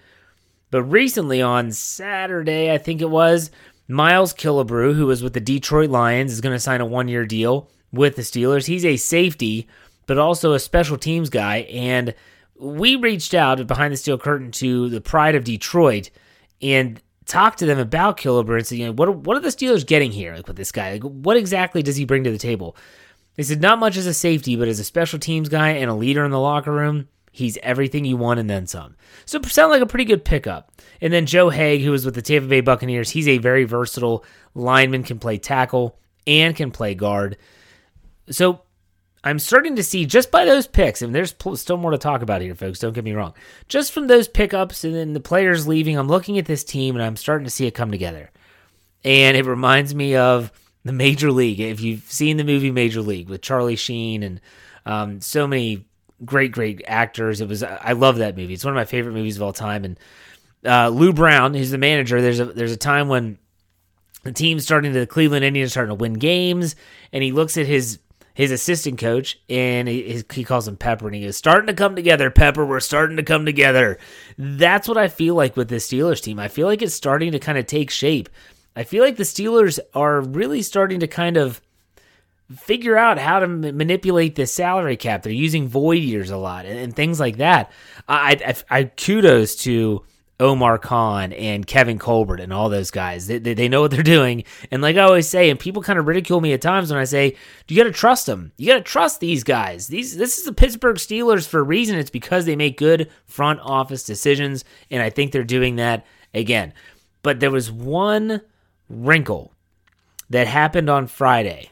But 0.72 0.82
recently, 0.82 1.40
on 1.40 1.70
Saturday, 1.70 2.72
I 2.72 2.78
think 2.78 3.00
it 3.00 3.08
was, 3.08 3.52
Miles 3.86 4.34
Killebrew, 4.34 4.96
who 4.96 5.06
was 5.06 5.22
with 5.22 5.34
the 5.34 5.38
Detroit 5.38 5.90
Lions, 5.90 6.32
is 6.32 6.40
going 6.40 6.56
to 6.56 6.58
sign 6.58 6.80
a 6.80 6.84
one 6.84 7.06
year 7.06 7.24
deal 7.24 7.70
with 7.92 8.16
the 8.16 8.22
Steelers. 8.22 8.66
He's 8.66 8.84
a 8.84 8.96
safety, 8.96 9.68
but 10.08 10.18
also 10.18 10.54
a 10.54 10.58
special 10.58 10.98
teams 10.98 11.30
guy. 11.30 11.58
And 11.58 12.16
we 12.58 12.96
reached 12.96 13.34
out 13.34 13.64
behind 13.66 13.92
the 13.92 13.96
steel 13.96 14.18
curtain 14.18 14.50
to 14.52 14.88
the 14.88 15.00
pride 15.00 15.34
of 15.34 15.44
Detroit 15.44 16.10
and 16.62 17.00
talked 17.26 17.58
to 17.58 17.66
them 17.66 17.78
about 17.78 18.16
Killebrew 18.16 18.56
and 18.56 18.66
said, 18.66 18.78
you 18.78 18.86
know, 18.86 18.92
what 18.92 19.08
are, 19.08 19.12
what 19.12 19.36
are 19.36 19.40
the 19.40 19.48
Steelers 19.48 19.86
getting 19.86 20.12
here 20.12 20.34
like 20.34 20.46
with 20.46 20.56
this 20.56 20.72
guy? 20.72 20.92
Like, 20.92 21.02
what 21.02 21.36
exactly 21.36 21.82
does 21.82 21.96
he 21.96 22.04
bring 22.04 22.24
to 22.24 22.30
the 22.30 22.38
table? 22.38 22.76
They 23.34 23.42
said 23.42 23.60
not 23.60 23.78
much 23.78 23.96
as 23.96 24.06
a 24.06 24.14
safety, 24.14 24.56
but 24.56 24.68
as 24.68 24.80
a 24.80 24.84
special 24.84 25.18
teams 25.18 25.48
guy 25.48 25.70
and 25.70 25.90
a 25.90 25.94
leader 25.94 26.24
in 26.24 26.30
the 26.30 26.40
locker 26.40 26.72
room, 26.72 27.08
he's 27.32 27.58
everything 27.62 28.04
you 28.04 28.16
want 28.16 28.40
and 28.40 28.48
then 28.48 28.66
some. 28.66 28.96
So 29.26 29.42
sound 29.42 29.70
like 29.70 29.82
a 29.82 29.86
pretty 29.86 30.06
good 30.06 30.24
pickup. 30.24 30.72
And 31.02 31.12
then 31.12 31.26
Joe 31.26 31.50
Haeg, 31.50 31.82
who 31.82 31.90
was 31.90 32.06
with 32.06 32.14
the 32.14 32.22
Tampa 32.22 32.48
Bay 32.48 32.62
Buccaneers, 32.62 33.10
he's 33.10 33.28
a 33.28 33.38
very 33.38 33.64
versatile 33.64 34.24
lineman, 34.54 35.02
can 35.02 35.18
play 35.18 35.36
tackle 35.36 35.98
and 36.26 36.56
can 36.56 36.70
play 36.70 36.94
guard. 36.94 37.36
So 38.30 38.62
I'm 39.24 39.38
starting 39.38 39.76
to 39.76 39.82
see 39.82 40.06
just 40.06 40.30
by 40.30 40.44
those 40.44 40.66
picks, 40.66 41.02
and 41.02 41.14
there's 41.14 41.34
still 41.54 41.76
more 41.76 41.90
to 41.90 41.98
talk 41.98 42.22
about 42.22 42.42
here, 42.42 42.54
folks. 42.54 42.78
Don't 42.78 42.92
get 42.92 43.04
me 43.04 43.12
wrong. 43.12 43.34
Just 43.68 43.92
from 43.92 44.06
those 44.06 44.28
pickups 44.28 44.84
and 44.84 44.94
then 44.94 45.14
the 45.14 45.20
players 45.20 45.66
leaving, 45.66 45.98
I'm 45.98 46.08
looking 46.08 46.38
at 46.38 46.46
this 46.46 46.62
team 46.62 46.94
and 46.94 47.04
I'm 47.04 47.16
starting 47.16 47.44
to 47.44 47.50
see 47.50 47.66
it 47.66 47.72
come 47.72 47.90
together. 47.90 48.30
And 49.04 49.36
it 49.36 49.44
reminds 49.44 49.94
me 49.94 50.16
of 50.16 50.52
the 50.84 50.92
Major 50.92 51.32
League. 51.32 51.60
If 51.60 51.80
you've 51.80 52.04
seen 52.10 52.36
the 52.36 52.44
movie 52.44 52.70
Major 52.70 53.00
League 53.00 53.28
with 53.28 53.42
Charlie 53.42 53.76
Sheen 53.76 54.22
and 54.22 54.40
um, 54.84 55.20
so 55.20 55.46
many 55.46 55.84
great, 56.24 56.52
great 56.52 56.82
actors, 56.86 57.40
it 57.40 57.48
was 57.48 57.62
I 57.62 57.92
love 57.92 58.18
that 58.18 58.36
movie. 58.36 58.54
It's 58.54 58.64
one 58.64 58.74
of 58.74 58.76
my 58.76 58.84
favorite 58.84 59.12
movies 59.12 59.36
of 59.36 59.42
all 59.42 59.52
time. 59.52 59.84
And 59.84 59.98
uh, 60.64 60.88
Lou 60.88 61.12
Brown, 61.12 61.54
who's 61.54 61.70
the 61.70 61.78
manager, 61.78 62.22
there's 62.22 62.40
a 62.40 62.46
there's 62.46 62.72
a 62.72 62.76
time 62.76 63.08
when 63.08 63.38
the 64.22 64.32
team's 64.32 64.64
starting 64.64 64.92
to 64.92 65.00
the 65.00 65.06
Cleveland 65.06 65.44
Indians 65.44 65.72
starting 65.72 65.96
to 65.96 66.00
win 66.00 66.14
games, 66.14 66.76
and 67.12 67.22
he 67.22 67.32
looks 67.32 67.56
at 67.56 67.66
his 67.66 67.98
his 68.36 68.50
assistant 68.50 68.98
coach 68.98 69.40
and 69.48 69.88
he, 69.88 70.22
he 70.30 70.44
calls 70.44 70.68
him 70.68 70.76
Pepper, 70.76 71.06
and 71.06 71.14
he 71.14 71.24
goes, 71.24 71.38
"Starting 71.38 71.68
to 71.68 71.72
come 71.72 71.96
together, 71.96 72.30
Pepper. 72.30 72.66
We're 72.66 72.80
starting 72.80 73.16
to 73.16 73.22
come 73.22 73.46
together." 73.46 73.96
That's 74.36 74.86
what 74.86 74.98
I 74.98 75.08
feel 75.08 75.34
like 75.34 75.56
with 75.56 75.70
this 75.70 75.90
Steelers 75.90 76.22
team. 76.22 76.38
I 76.38 76.48
feel 76.48 76.66
like 76.66 76.82
it's 76.82 76.94
starting 76.94 77.32
to 77.32 77.38
kind 77.38 77.56
of 77.56 77.64
take 77.64 77.90
shape. 77.90 78.28
I 78.76 78.84
feel 78.84 79.02
like 79.02 79.16
the 79.16 79.22
Steelers 79.22 79.78
are 79.94 80.20
really 80.20 80.60
starting 80.60 81.00
to 81.00 81.06
kind 81.06 81.38
of 81.38 81.62
figure 82.54 82.98
out 82.98 83.18
how 83.18 83.38
to 83.38 83.48
manipulate 83.48 84.34
the 84.34 84.46
salary 84.46 84.98
cap. 84.98 85.22
They're 85.22 85.32
using 85.32 85.66
void 85.66 86.02
years 86.02 86.28
a 86.28 86.36
lot 86.36 86.66
and, 86.66 86.78
and 86.78 86.94
things 86.94 87.18
like 87.18 87.38
that. 87.38 87.72
I, 88.06 88.54
I, 88.70 88.80
I 88.80 88.84
kudos 88.84 89.56
to 89.64 90.04
Omar 90.38 90.78
Khan 90.78 91.32
and 91.32 91.66
Kevin 91.66 91.98
Colbert 91.98 92.40
and 92.40 92.52
all 92.52 92.68
those 92.68 92.90
guys. 92.90 93.26
They, 93.26 93.38
they, 93.38 93.54
they, 93.54 93.68
know 93.68 93.80
what 93.80 93.90
they're 93.90 94.02
doing. 94.02 94.44
And 94.70 94.82
like 94.82 94.96
I 94.96 95.00
always 95.00 95.28
say, 95.28 95.48
and 95.48 95.58
people 95.58 95.82
kind 95.82 95.98
of 95.98 96.06
ridicule 96.06 96.40
me 96.40 96.52
at 96.52 96.60
times 96.60 96.90
when 96.90 97.00
I 97.00 97.04
say, 97.04 97.36
you 97.68 97.76
got 97.76 97.84
to 97.84 97.92
trust 97.92 98.26
them. 98.26 98.52
You 98.58 98.66
got 98.66 98.78
to 98.78 98.80
trust 98.82 99.20
these 99.20 99.44
guys. 99.44 99.88
These 99.88 100.16
This 100.16 100.36
is 100.38 100.44
the 100.44 100.52
Pittsburgh 100.52 100.96
Steelers 100.96 101.48
for 101.48 101.60
a 101.60 101.64
reason. 101.64 101.98
It's 101.98 102.10
because 102.10 102.44
they 102.44 102.56
make 102.56 102.76
good 102.76 103.10
front 103.24 103.60
office 103.62 104.02
decisions. 104.02 104.64
And 104.90 105.02
I 105.02 105.08
think 105.08 105.32
they're 105.32 105.44
doing 105.44 105.76
that 105.76 106.04
again. 106.34 106.74
But 107.22 107.40
there 107.40 107.50
was 107.50 107.72
one 107.72 108.42
wrinkle 108.90 109.52
that 110.28 110.46
happened 110.46 110.90
on 110.90 111.06
Friday 111.06 111.70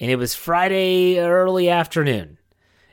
and 0.00 0.10
it 0.10 0.16
was 0.16 0.34
Friday 0.34 1.18
early 1.18 1.68
afternoon. 1.68 2.38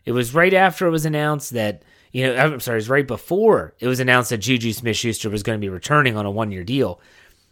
It 0.06 0.12
was 0.12 0.34
right 0.34 0.54
after 0.54 0.88
it 0.88 0.92
was 0.92 1.06
announced 1.06 1.52
that, 1.52 1.84
you 2.16 2.26
know, 2.26 2.38
I'm 2.38 2.62
sorry, 2.62 2.78
it 2.78 2.78
was 2.78 2.90
right 2.90 3.06
before 3.06 3.74
it 3.78 3.90
was 3.90 4.00
announced 4.00 4.30
that 4.30 4.38
Juju 4.38 4.72
Smith 4.72 4.96
Schuster 4.96 5.30
was 5.30 5.44
going 5.44 5.60
to 5.60 5.62
be 5.62 5.68
returning 5.68 6.16
on 6.16 6.26
a 6.26 6.32
one 6.32 6.50
year 6.50 6.64
deal. 6.64 7.02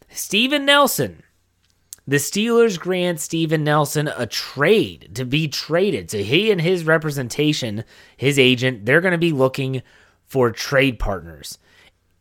Steven 0.08 0.64
Nelson, 0.64 1.22
the 2.08 2.16
Steelers 2.16 2.80
grant 2.80 3.20
Steven 3.20 3.66
Nelson 3.66 4.08
a 4.08 4.26
trade 4.26 5.12
to 5.16 5.26
be 5.26 5.50
traded. 5.50 6.10
So 6.10 6.20
he 6.20 6.50
and 6.50 6.62
his 6.62 6.86
representation, 6.86 7.84
his 8.16 8.40
agent, 8.40 8.86
they're 8.86 9.02
going 9.02 9.12
to 9.12 9.18
be 9.18 9.34
looking 9.34 9.84
for 10.28 10.50
trade 10.50 10.98
partners. 10.98 11.58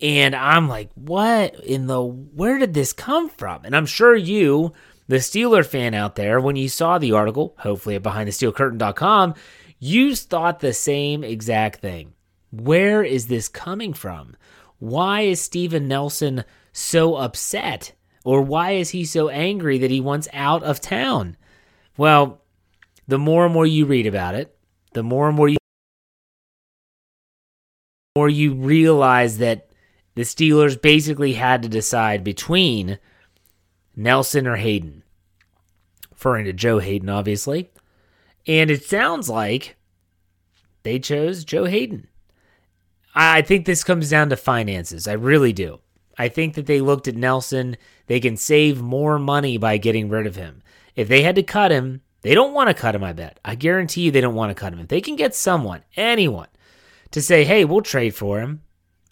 And 0.00 0.34
I'm 0.34 0.68
like, 0.68 0.90
what 0.96 1.54
in 1.64 1.87
the, 1.87 2.02
where 2.02 2.58
did 2.58 2.75
this 2.75 2.92
come 2.92 3.28
from? 3.28 3.64
And 3.64 3.76
I'm 3.76 3.87
sure 3.87 4.16
you, 4.16 4.72
the 5.06 5.18
Steeler 5.18 5.64
fan 5.64 5.94
out 5.94 6.16
there, 6.16 6.40
when 6.40 6.56
you 6.56 6.68
saw 6.68 6.99
the 6.99 7.12
article, 7.12 7.54
hopefully 7.58 7.94
at 7.94 8.02
behindthesteelcurtain.com, 8.02 9.34
you 9.78 10.16
thought 10.16 10.58
the 10.58 10.72
same 10.72 11.22
exact 11.22 11.80
thing. 11.80 12.14
Where 12.52 13.02
is 13.02 13.26
this 13.26 13.49
coming 13.49 13.94
from? 13.94 14.37
Why 14.78 15.23
is 15.23 15.40
Steven 15.40 15.88
Nelson 15.88 16.44
so 16.73 17.16
upset? 17.16 17.92
Or 18.25 18.42
why 18.42 18.73
is 18.73 18.90
he 18.90 19.04
so 19.04 19.30
angry 19.30 19.78
that 19.78 19.90
he 19.90 20.00
wants 20.00 20.28
out 20.32 20.62
of 20.62 20.80
town? 20.80 21.37
Well, 21.97 22.42
the 23.09 23.18
more 23.18 23.44
and 23.44 23.54
more 23.54 23.66
you 23.66 23.87
read 23.87 24.06
about 24.06 24.35
it, 24.35 24.56
the 24.92 25.02
more 25.02 25.28
and 25.28 25.37
more 25.37 25.49
you 25.49 25.56
more 28.14 28.28
you 28.28 28.52
realize 28.54 29.38
that 29.38 29.71
the 30.14 30.23
Steelers 30.23 30.80
basically 30.80 31.32
had 31.32 31.62
to 31.62 31.68
decide 31.68 32.23
between 32.23 32.99
Nelson 33.97 34.47
or 34.47 34.56
Haden. 34.56 35.02
Referring 36.11 36.44
to 36.44 36.52
Joe 36.52 36.78
Haden, 36.78 37.09
obviously. 37.09 37.71
And 38.47 38.71
it 38.71 38.85
sounds 38.85 39.30
like 39.30 39.76
they 40.82 40.99
chose 40.99 41.44
Joe 41.44 41.64
Haden. 41.64 42.09
I 43.14 43.42
think 43.42 43.66
this 43.66 43.85
comes 43.85 44.11
down 44.11 44.31
to 44.31 44.37
finances. 44.37 45.07
I 45.07 45.12
really 45.12 45.52
do. 45.52 45.81
I 46.19 46.28
think 46.28 46.54
that 46.54 46.66
they 46.66 46.81
looked 46.81 47.09
at 47.09 47.14
Nelson. 47.14 47.76
They 48.07 48.21
can 48.21 48.37
save 48.37 48.81
more 48.81 49.19
money 49.19 49.59
by 49.59 49.78
getting 49.78 50.09
rid 50.09 50.26
of 50.26 50.37
him. 50.37 50.62
If 50.97 51.09
they 51.09 51.23
had 51.23 51.37
to 51.37 51.42
cut 51.42 51.71
him, 51.71 52.02
they 52.23 52.35
don't 52.35 52.54
want 52.54 52.69
to 52.69 52.75
cut 52.75 52.95
him, 52.95 53.04
I 53.04 53.12
bet. 53.12 53.40
I 53.45 53.54
guarantee 53.54 54.02
you 54.02 54.11
they 54.11 54.21
don't 54.21 54.35
want 54.35 54.50
to 54.50 54.61
cut 54.61 54.73
him. 54.73 54.81
If 54.81 54.88
they 54.88 55.00
can 55.00 55.16
get 55.16 55.35
someone, 55.35 55.83
anyone, 55.97 56.49
to 57.11 57.21
say, 57.21 57.45
hey, 57.45 57.64
we'll 57.64 57.83
trade 57.83 58.14
for 58.14 58.40
him, 58.40 58.62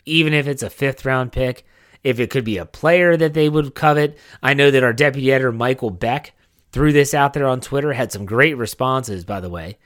even 0.04 0.32
if 0.32 0.46
it's 0.46 0.62
a 0.62 0.70
fifth 0.70 1.04
round 1.04 1.32
pick, 1.32 1.64
if 2.02 2.18
it 2.20 2.30
could 2.30 2.44
be 2.44 2.56
a 2.56 2.64
player 2.64 3.16
that 3.16 3.34
they 3.34 3.48
would 3.48 3.74
covet. 3.74 4.16
I 4.42 4.54
know 4.54 4.70
that 4.70 4.84
our 4.84 4.92
deputy 4.92 5.32
editor, 5.32 5.52
Michael 5.52 5.90
Beck, 5.90 6.32
threw 6.72 6.92
this 6.92 7.12
out 7.12 7.34
there 7.34 7.46
on 7.46 7.60
Twitter, 7.60 7.92
had 7.92 8.12
some 8.12 8.24
great 8.24 8.56
responses, 8.56 9.24
by 9.24 9.40
the 9.40 9.50
way. 9.50 9.78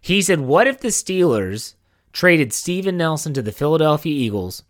He 0.00 0.22
said, 0.22 0.40
What 0.40 0.66
if 0.66 0.80
the 0.80 0.88
Steelers 0.88 1.74
traded 2.12 2.52
Steven 2.52 2.96
Nelson 2.96 3.34
to 3.34 3.42
the 3.42 3.52
Philadelphia 3.52 4.12
Eagles 4.12 4.64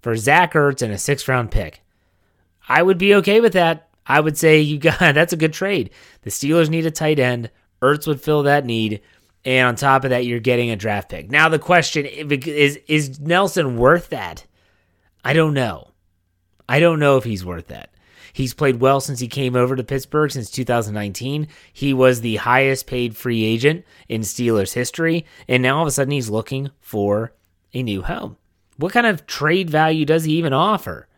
for 0.00 0.16
Zach 0.16 0.52
Ertz 0.54 0.82
and 0.82 0.92
a 0.92 0.98
six 0.98 1.26
round 1.28 1.50
pick? 1.50 1.82
I 2.68 2.82
would 2.82 2.98
be 2.98 3.14
okay 3.16 3.40
with 3.40 3.54
that. 3.54 3.88
I 4.06 4.20
would 4.20 4.36
say 4.38 4.60
you 4.60 4.78
got 4.78 4.98
that's 4.98 5.32
a 5.32 5.36
good 5.36 5.52
trade. 5.52 5.90
The 6.22 6.30
Steelers 6.30 6.68
need 6.68 6.86
a 6.86 6.90
tight 6.90 7.18
end. 7.18 7.50
Ertz 7.82 8.06
would 8.06 8.20
fill 8.20 8.42
that 8.44 8.64
need. 8.64 9.00
And 9.44 9.68
on 9.68 9.76
top 9.76 10.04
of 10.04 10.10
that, 10.10 10.26
you're 10.26 10.40
getting 10.40 10.70
a 10.70 10.76
draft 10.76 11.08
pick. 11.08 11.30
Now 11.30 11.48
the 11.48 11.58
question 11.58 12.04
is 12.06 12.78
is 12.88 13.20
Nelson 13.20 13.76
worth 13.76 14.10
that? 14.10 14.44
I 15.24 15.32
don't 15.32 15.54
know. 15.54 15.88
I 16.68 16.80
don't 16.80 17.00
know 17.00 17.16
if 17.16 17.24
he's 17.24 17.44
worth 17.44 17.68
that. 17.68 17.90
He's 18.38 18.54
played 18.54 18.78
well 18.78 19.00
since 19.00 19.18
he 19.18 19.26
came 19.26 19.56
over 19.56 19.74
to 19.74 19.82
Pittsburgh 19.82 20.30
since 20.30 20.48
2019. 20.48 21.48
He 21.72 21.92
was 21.92 22.20
the 22.20 22.36
highest 22.36 22.86
paid 22.86 23.16
free 23.16 23.44
agent 23.44 23.84
in 24.08 24.20
Steelers 24.20 24.74
history, 24.74 25.26
and 25.48 25.60
now 25.60 25.78
all 25.78 25.82
of 25.82 25.88
a 25.88 25.90
sudden 25.90 26.12
he's 26.12 26.30
looking 26.30 26.70
for 26.80 27.32
a 27.74 27.82
new 27.82 28.00
home. 28.00 28.36
What 28.76 28.92
kind 28.92 29.08
of 29.08 29.26
trade 29.26 29.68
value 29.68 30.04
does 30.04 30.22
he 30.22 30.34
even 30.34 30.52
offer? 30.52 31.08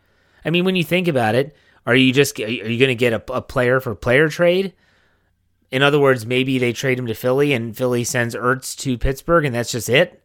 I 0.46 0.48
mean, 0.48 0.64
when 0.64 0.76
you 0.76 0.82
think 0.82 1.08
about 1.08 1.34
it, 1.34 1.54
are 1.84 1.94
you 1.94 2.10
just 2.10 2.40
are 2.40 2.48
you 2.48 2.78
going 2.78 2.88
to 2.88 2.94
get 2.94 3.12
a, 3.12 3.22
a 3.34 3.42
player 3.42 3.80
for 3.80 3.94
player 3.94 4.30
trade? 4.30 4.72
In 5.70 5.82
other 5.82 6.00
words, 6.00 6.24
maybe 6.24 6.58
they 6.58 6.72
trade 6.72 6.98
him 6.98 7.06
to 7.06 7.14
Philly 7.14 7.52
and 7.52 7.76
Philly 7.76 8.02
sends 8.02 8.34
Ertz 8.34 8.74
to 8.78 8.96
Pittsburgh 8.96 9.44
and 9.44 9.54
that's 9.54 9.72
just 9.72 9.90
it? 9.90 10.22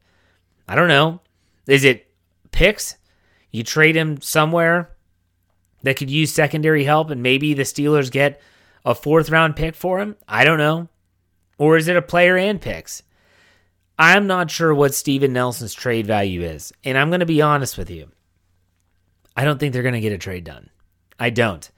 I 0.65 0.75
don't 0.75 0.87
know. 0.87 1.19
Is 1.67 1.83
it 1.83 2.09
picks? 2.51 2.95
You 3.51 3.65
trade 3.65 3.97
him 3.97 4.21
somewhere 4.21 4.94
that 5.85 5.97
could 5.97 6.09
use 6.09 6.33
secondary 6.33 6.83
help 6.83 7.11
and 7.11 7.21
maybe 7.21 7.53
the 7.53 7.63
Steelers 7.63 8.11
get 8.11 8.41
a 8.83 8.95
fourth 8.95 9.29
round 9.29 9.55
pick 9.55 9.75
for 9.75 9.99
him? 9.99 10.15
I 10.27 10.43
don't 10.43 10.57
know. 10.57 10.89
Or 11.57 11.77
is 11.77 11.87
it 11.87 11.95
a 11.95 12.01
player 12.01 12.37
and 12.37 12.59
picks? 12.59 13.03
I'm 13.97 14.27
not 14.27 14.51
sure 14.51 14.73
what 14.73 14.93
Steven 14.93 15.31
Nelson's 15.31 15.73
trade 15.73 16.07
value 16.07 16.41
is. 16.41 16.73
And 16.83 16.97
I'm 16.97 17.09
going 17.09 17.21
to 17.21 17.25
be 17.25 17.41
honest 17.41 17.77
with 17.77 17.89
you. 17.89 18.11
I 19.37 19.45
don't 19.45 19.59
think 19.59 19.73
they're 19.73 19.83
going 19.83 19.93
to 19.93 20.01
get 20.01 20.11
a 20.11 20.17
trade 20.17 20.43
done. 20.43 20.69
I 21.19 21.29
don't. 21.29 21.69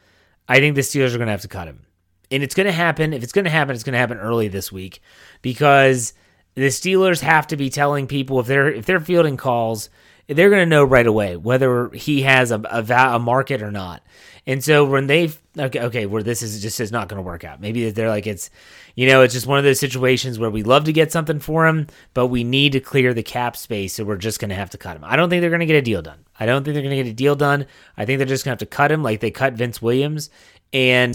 I 0.48 0.60
think 0.60 0.76
the 0.76 0.82
Steelers 0.82 1.14
are 1.14 1.18
going 1.18 1.28
to 1.28 1.32
have 1.32 1.42
to 1.42 1.48
cut 1.48 1.68
him. 1.68 1.86
And 2.32 2.44
it's 2.44 2.56
going 2.56 2.66
to 2.66 2.72
happen. 2.72 3.14
If 3.14 3.24
it's 3.24 3.34
going 3.34 3.46
to 3.46 3.52
happen, 3.52 3.76
it's 3.76 3.84
going 3.84 3.94
to 3.94 4.00
happen 4.00 4.18
early 4.18 4.48
this 4.48 4.72
week 4.72 5.02
because 5.42 6.14
the 6.56 6.68
Steelers 6.68 7.20
have 7.22 7.46
to 7.48 7.58
be 7.58 7.70
telling 7.70 8.08
people 8.08 8.40
if 8.40 8.48
they're 8.48 8.72
if 8.72 8.86
they're 8.86 9.00
fielding 9.00 9.38
calls 9.38 9.90
they're 10.28 10.50
going 10.50 10.62
to 10.62 10.70
know 10.70 10.84
right 10.84 11.08
away 11.08 11.38
whether 11.38 11.90
he 11.90 12.24
has 12.24 12.52
a, 12.52 12.62
a, 12.70 12.84
a, 13.16 13.20
market 13.20 13.62
or 13.62 13.72
not. 13.72 14.04
And 14.46 14.64
so 14.64 14.86
when 14.86 15.08
they 15.08 15.32
okay, 15.58 15.80
okay, 15.82 16.06
where 16.06 16.24
this 16.24 16.42
is 16.42 16.62
just 16.62 16.80
is 16.80 16.92
not 16.92 17.10
going 17.10 17.18
to 17.18 17.24
work 17.24 17.44
out. 17.44 17.62
Maybe 17.62 17.90
they're 17.92 18.10
like 18.10 18.28
it's, 18.28 18.50
you 18.96 19.08
know, 19.08 19.22
it's 19.22 19.34
just 19.34 19.48
one 19.48 19.58
of 19.58 19.64
those 19.64 19.80
situations 19.80 20.40
where 20.40 20.50
we 20.50 20.64
love 20.64 20.86
to 20.86 20.94
get 20.94 21.12
something 21.12 21.40
for 21.40 21.68
him, 21.68 21.88
but 22.14 22.28
we 22.28 22.44
need 22.44 22.74
to 22.74 22.80
clear 22.80 23.14
the 23.14 23.24
cap 23.24 23.58
space, 23.58 23.94
so 23.94 24.04
we're 24.04 24.18
just 24.18 24.40
going 24.40 24.50
to 24.50 24.56
have 24.56 24.70
to 24.72 24.78
cut 24.78 24.96
him. 24.96 25.04
I 25.04 25.16
don't 25.16 25.30
think 25.30 25.42
they're 25.42 25.50
going 25.50 25.60
to 25.62 25.66
get 25.66 25.76
a 25.76 25.82
deal 25.82 26.02
done. 26.02 26.20
I 26.40 26.46
don't 26.46 26.64
think 26.64 26.74
they're 26.74 26.84
going 26.84 26.96
to 26.96 27.04
get 27.04 27.10
a 27.10 27.14
deal 27.14 27.36
done. 27.36 27.66
I 27.98 28.06
think 28.06 28.20
they're 28.20 28.28
just 28.28 28.46
going 28.46 28.58
to 28.58 28.64
have 28.64 28.70
to 28.70 28.76
cut 28.76 28.92
him 28.92 29.04
like 29.04 29.20
they 29.20 29.32
cut 29.32 29.54
Vince 29.54 29.82
Williams 29.82 30.30
and 30.72 31.14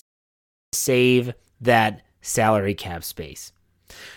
save 0.75 1.35
that 1.61 2.03
salary 2.21 2.75
cap 2.75 3.05
space. 3.05 3.53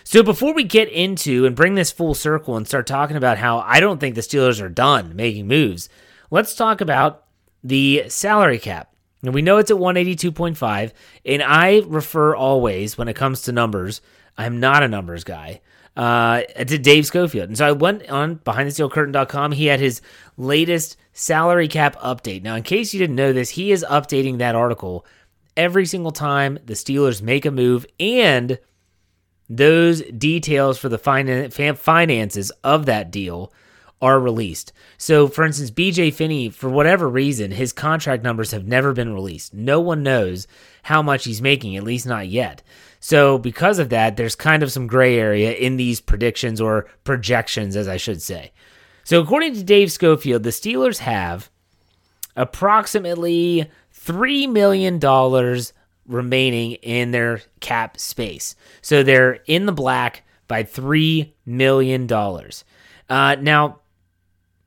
So 0.04 0.24
before 0.24 0.54
we 0.54 0.63
get 0.63 0.89
into 0.89 1.46
and 1.46 1.56
bring 1.56 1.75
this 1.75 1.92
full 1.92 2.13
circle 2.13 2.56
and 2.56 2.68
start 2.68 2.88
talking 2.88 3.18
about 3.18 3.38
how 3.38 3.60
I 3.60 3.80
don't 3.80 4.00
think 4.00 4.15
the 4.15 4.22
Steelers 4.22 4.62
are 4.62 4.70
done 4.70 5.15
making 5.15 5.48
moves, 5.48 5.89
let's 6.32 6.56
talk 6.56 6.82
about 6.82 7.25
the 7.63 8.06
salary 8.08 8.60
cap. 8.60 8.94
And 9.24 9.34
we 9.34 9.42
know 9.42 9.58
it's 9.58 9.72
at 9.72 9.77
182.5, 9.77 10.92
and 11.25 11.42
I 11.42 11.82
refer 11.86 12.36
always 12.36 12.98
when 12.98 13.08
it 13.08 13.15
comes 13.15 13.42
to 13.44 13.51
numbers, 13.51 14.01
I'm 14.38 14.60
not 14.60 14.84
a 14.84 14.88
numbers 14.88 15.24
guy. 15.24 15.62
Uh, 15.98 16.42
to 16.42 16.77
Dave 16.77 17.06
Schofield. 17.06 17.48
And 17.48 17.58
so 17.58 17.65
I 17.65 17.72
went 17.72 18.10
on 18.10 18.39
behindthesteelcurtain.com. 18.39 19.54
He 19.54 19.68
had 19.68 19.80
his 19.80 20.01
latest 20.36 20.98
salary 21.13 21.70
cap 21.70 21.96
update. 22.01 22.44
Now, 22.44 22.56
in 22.56 22.63
case 22.63 22.94
you 22.94 23.00
didn't 23.00 23.15
know 23.15 23.32
this, 23.32 23.51
he 23.51 23.72
is 23.72 23.86
updating 23.89 24.39
that 24.39 24.56
article 24.56 25.06
every 25.56 25.86
single 25.86 26.12
time 26.12 26.60
the 26.65 26.74
Steelers 26.74 27.22
make 27.22 27.46
a 27.46 27.51
move 27.51 27.86
and 27.98 28.60
those 29.50 30.02
details 30.04 30.78
for 30.78 30.90
the 30.90 30.98
finances 30.98 32.52
of 32.64 32.86
that 32.86 33.12
deal 33.12 33.54
are 34.02 34.20
released. 34.20 34.74
So, 34.98 35.28
for 35.28 35.46
instance, 35.46 35.72
BJ 35.72 36.14
Finney, 36.14 36.50
for 36.50 36.70
whatever 36.70 37.10
reason, 37.10 37.52
his 37.52 37.72
contract 37.72 38.24
numbers 38.24 38.52
have 38.52 38.68
never 38.68 38.94
been 38.94 39.14
released. 39.14 39.54
No 39.54 39.80
one 39.80 40.04
knows 40.04 40.48
how 40.84 41.02
much 41.02 41.24
he's 41.24 41.42
making, 41.42 41.75
at 41.75 41.84
least 41.84 42.06
not 42.06 42.28
yet. 42.28 42.62
So, 43.00 43.38
because 43.38 43.80
of 43.80 43.90
that, 43.90 44.18
there's 44.18 44.36
kind 44.36 44.64
of 44.64 44.72
some 44.72 44.88
gray 44.88 45.18
area 45.18 45.54
in 45.54 45.78
these 45.78 46.02
predictions 46.02 46.60
or 46.60 46.88
projections, 47.04 47.75
as 47.75 47.88
I 47.88 47.98
should 47.98 48.22
say. 48.22 48.52
So, 49.04 49.22
according 49.22 49.54
to 49.54 49.64
Dave 49.64 49.92
Schofield, 49.92 50.44
the 50.44 50.50
Steelers 50.50 50.98
have 51.00 51.50
approximately 52.36 53.70
$3 53.96 54.52
million 54.52 55.00
remaining 56.07 56.74
in 56.74 57.12
their 57.12 57.41
cap 57.59 58.00
space. 58.00 58.55
So 58.81 59.03
they're 59.03 59.39
in 59.45 59.65
the 59.65 59.71
black 59.71 60.24
by 60.47 60.63
$3 60.63 61.31
million. 61.45 62.12
Uh, 63.09 63.35
now, 63.41 63.79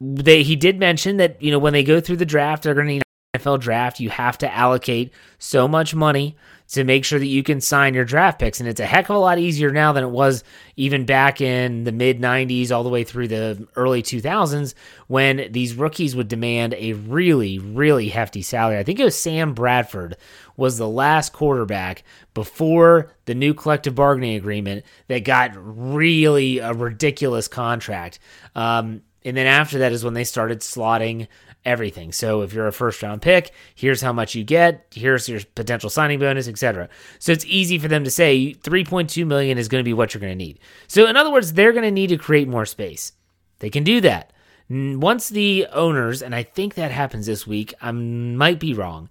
they 0.00 0.42
he 0.42 0.57
did 0.57 0.78
mention 0.78 1.16
that 1.16 1.42
you 1.42 1.50
know 1.50 1.59
when 1.59 1.73
they 1.73 1.83
go 1.83 2.00
through 2.00 2.18
the 2.18 2.25
draft, 2.25 2.62
they're 2.62 2.75
going 2.75 3.00
to 3.00 3.38
NFL 3.38 3.61
draft. 3.61 4.00
You 4.00 4.11
have 4.11 4.38
to 4.38 4.54
allocate 4.54 5.12
so 5.38 5.66
much 5.66 5.95
money 5.95 6.37
to 6.69 6.85
make 6.85 7.05
sure 7.05 7.19
that 7.19 7.27
you 7.27 7.43
can 7.43 7.61
sign 7.61 7.95
your 7.95 8.05
draft 8.05 8.39
picks, 8.39 8.61
and 8.61 8.69
it's 8.69 8.81
a 8.81 8.87
heck 8.87 9.09
of 9.09 9.17
a 9.17 9.19
lot 9.19 9.39
easier 9.39 9.71
now 9.71 9.93
than 9.93 10.05
it 10.05 10.11
was 10.11 10.45
even 10.77 11.07
back 11.07 11.41
in 11.41 11.85
the 11.85 11.93
mid 11.93 12.21
'90s, 12.21 12.71
all 12.71 12.83
the 12.83 12.89
way 12.89 13.05
through 13.05 13.29
the 13.29 13.67
early 13.75 14.03
2000s, 14.03 14.75
when 15.07 15.51
these 15.51 15.75
rookies 15.75 16.15
would 16.15 16.29
demand 16.29 16.75
a 16.75 16.93
really, 16.93 17.59
really 17.59 18.09
hefty 18.09 18.43
salary. 18.43 18.79
I 18.79 18.83
think 18.83 19.01
it 19.01 19.05
was 19.05 19.19
Sam 19.19 19.55
Bradford 19.55 20.17
was 20.57 20.77
the 20.77 20.89
last 20.89 21.33
quarterback 21.33 22.03
before 22.35 23.13
the 23.25 23.35
new 23.35 23.55
collective 23.55 23.95
bargaining 23.95 24.37
agreement 24.37 24.85
that 25.07 25.25
got 25.25 25.53
really 25.55 26.59
a 26.59 26.75
ridiculous 26.75 27.49
contract. 27.49 28.19
Um, 28.55 29.03
and 29.25 29.37
then 29.37 29.47
after 29.47 29.79
that 29.79 29.93
is 29.93 30.05
when 30.05 30.15
they 30.15 30.25
started 30.25 30.61
slotting 30.61 31.29
everything. 31.69 32.13
So 32.13 32.41
if 32.41 32.53
you're 32.53 32.67
a 32.67 32.73
first 32.73 33.03
round 33.03 33.21
pick, 33.21 33.53
here's 33.75 34.01
how 34.01 34.13
much 34.13 34.35
you 34.35 34.43
get, 34.43 34.87
here's 34.93 35.29
your 35.29 35.41
potential 35.55 35.91
signing 35.91 36.19
bonus, 36.19 36.49
etc. 36.49 36.89
So 37.19 37.31
it's 37.31 37.45
easy 37.45 37.79
for 37.79 37.89
them 37.89 38.05
to 38.05 38.11
say 38.11 38.55
3.2 38.55 39.27
million 39.27 39.59
is 39.59 39.69
going 39.69 39.81
to 39.81 39.89
be 39.89 39.93
what 39.93 40.15
you're 40.15 40.21
going 40.21 40.33
to 40.33 40.45
need. 40.45 40.59
So 40.87 41.07
in 41.07 41.17
other 41.17 41.31
words, 41.31 41.53
they're 41.53 41.73
going 41.73 41.85
to 41.85 41.91
need 41.91 42.09
to 42.09 42.17
create 42.17 42.49
more 42.49 42.67
space. 42.67 43.13
They 43.59 43.71
can 43.71 43.85
do 43.85 44.01
that. 44.01 44.33
Once 44.71 45.29
the 45.29 45.67
owners, 45.73 46.23
and 46.23 46.35
I 46.35 46.43
think 46.43 46.75
that 46.75 46.91
happens 46.91 47.27
this 47.27 47.47
week, 47.47 47.75
I 47.81 47.91
might 47.91 48.59
be 48.59 48.75
wrong. 48.75 49.09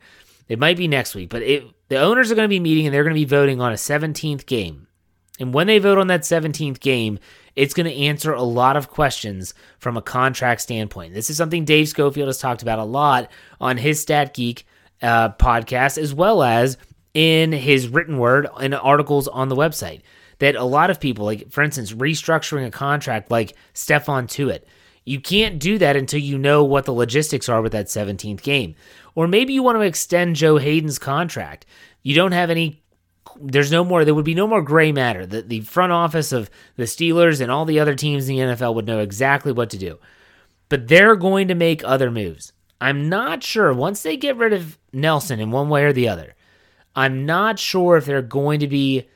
It 0.50 0.60
might 0.60 0.78
be 0.78 0.88
next 0.88 1.14
week, 1.14 1.30
but 1.30 1.42
it, 1.42 1.64
the 1.90 2.00
owners 2.00 2.32
are 2.32 2.36
going 2.36 2.46
to 2.46 2.50
be 2.50 2.60
meeting 2.60 2.86
and 2.86 2.94
they're 2.94 3.04
going 3.04 3.16
to 3.16 3.20
be 3.20 3.26
voting 3.26 3.62
on 3.62 3.72
a 3.72 3.76
17th 3.76 4.46
game. 4.46 4.87
And 5.40 5.54
when 5.54 5.68
they 5.68 5.80
vote 5.80 5.98
on 5.98 6.08
that 6.08 6.22
17th 6.22 6.80
game, 6.80 7.20
it's 7.56 7.74
going 7.74 7.86
to 7.86 7.94
answer 7.94 8.34
a 8.34 8.44
lot 8.44 8.78
of 8.78 8.90
questions 8.90 9.54
from 9.80 9.98
a 9.98 10.02
contract 10.02 10.62
standpoint. 10.62 11.14
This 11.14 11.30
is 11.30 11.38
something 11.38 11.66
Dave 11.66 11.90
Schofield 11.90 12.28
has 12.28 12.38
talked 12.38 12.62
about 12.62 12.80
a 12.80 12.84
lot 12.84 13.32
on 13.60 13.78
his 13.78 14.02
Stat 14.02 14.34
Geek 14.34 14.66
uh, 15.02 15.30
podcast, 15.30 15.98
as 15.98 16.14
well 16.14 16.44
as 16.44 16.78
in 17.14 17.52
his 17.52 17.88
written 17.88 18.20
word 18.20 18.48
and 18.60 18.76
articles 18.76 19.28
on 19.28 19.50
the 19.50 19.56
website. 19.56 20.02
That 20.40 20.56
a 20.56 20.64
lot 20.64 20.92
of 20.92 21.00
people, 21.00 21.26
like 21.26 21.50
for 21.52 21.64
instance, 21.64 21.94
restructuring 21.94 22.68
a 22.68 22.72
contract 22.72 23.32
like 23.32 23.56
Stephon 23.74 24.28
Tuitt, 24.28 24.66
you 25.04 25.20
can't 25.20 25.58
do 25.58 25.80
that 25.80 25.96
until 25.96 26.20
you 26.20 26.38
know 26.38 26.64
what 26.64 26.86
the 26.86 26.94
logistics 26.94 27.50
are 27.50 27.62
with 27.62 27.72
that 27.72 27.88
17th 27.88 28.44
game. 28.44 28.76
Or 29.16 29.28
maybe 29.28 29.54
you 29.54 29.64
want 29.64 29.78
to 29.78 29.82
extend 29.82 30.36
Joe 30.36 30.58
Haden's 30.58 31.00
contract. 31.00 31.66
You 32.04 32.14
don't 32.14 32.34
have 32.34 32.52
any 32.52 32.84
there's 33.40 33.72
no 33.72 33.84
more 33.84 34.06
there 34.06 34.16
would 34.16 34.26
be 34.26 34.36
no 34.36 34.48
more 34.48 34.62
gray 34.62 34.92
matter. 34.92 35.26
The 35.26 35.42
the 35.42 35.62
front 35.62 35.92
office 35.92 36.32
of 36.32 36.50
the 36.76 36.84
Steelers 36.84 37.42
and 37.42 37.52
all 37.52 37.66
the 37.66 37.80
other 37.80 37.96
teams 37.96 38.28
in 38.30 38.36
the 38.36 38.42
NFL 38.42 38.76
would 38.76 38.88
know 38.88 39.00
exactly 39.00 39.52
what 39.52 39.70
to 39.72 39.78
do. 39.78 40.00
But 40.70 40.88
they're 40.88 41.16
going 41.16 41.48
to 41.48 41.56
make 41.56 41.84
other 41.84 42.12
moves. 42.12 42.54
I'm 42.80 43.10
not 43.10 43.44
sure 43.44 43.74
once 43.74 44.04
they 44.04 44.18
get 44.18 44.38
rid 44.38 44.54
of 44.54 44.78
Nelson 44.94 45.40
in 45.40 45.52
one 45.52 45.70
way 45.70 45.84
or 45.84 45.94
the 45.94 46.10
other. 46.10 46.36
I'm 46.96 47.26
not 47.26 47.60
sure 47.60 47.98
if 47.98 48.06
they're 48.06 48.22
going 48.22 48.60
to 48.60 48.68
be 48.68 49.08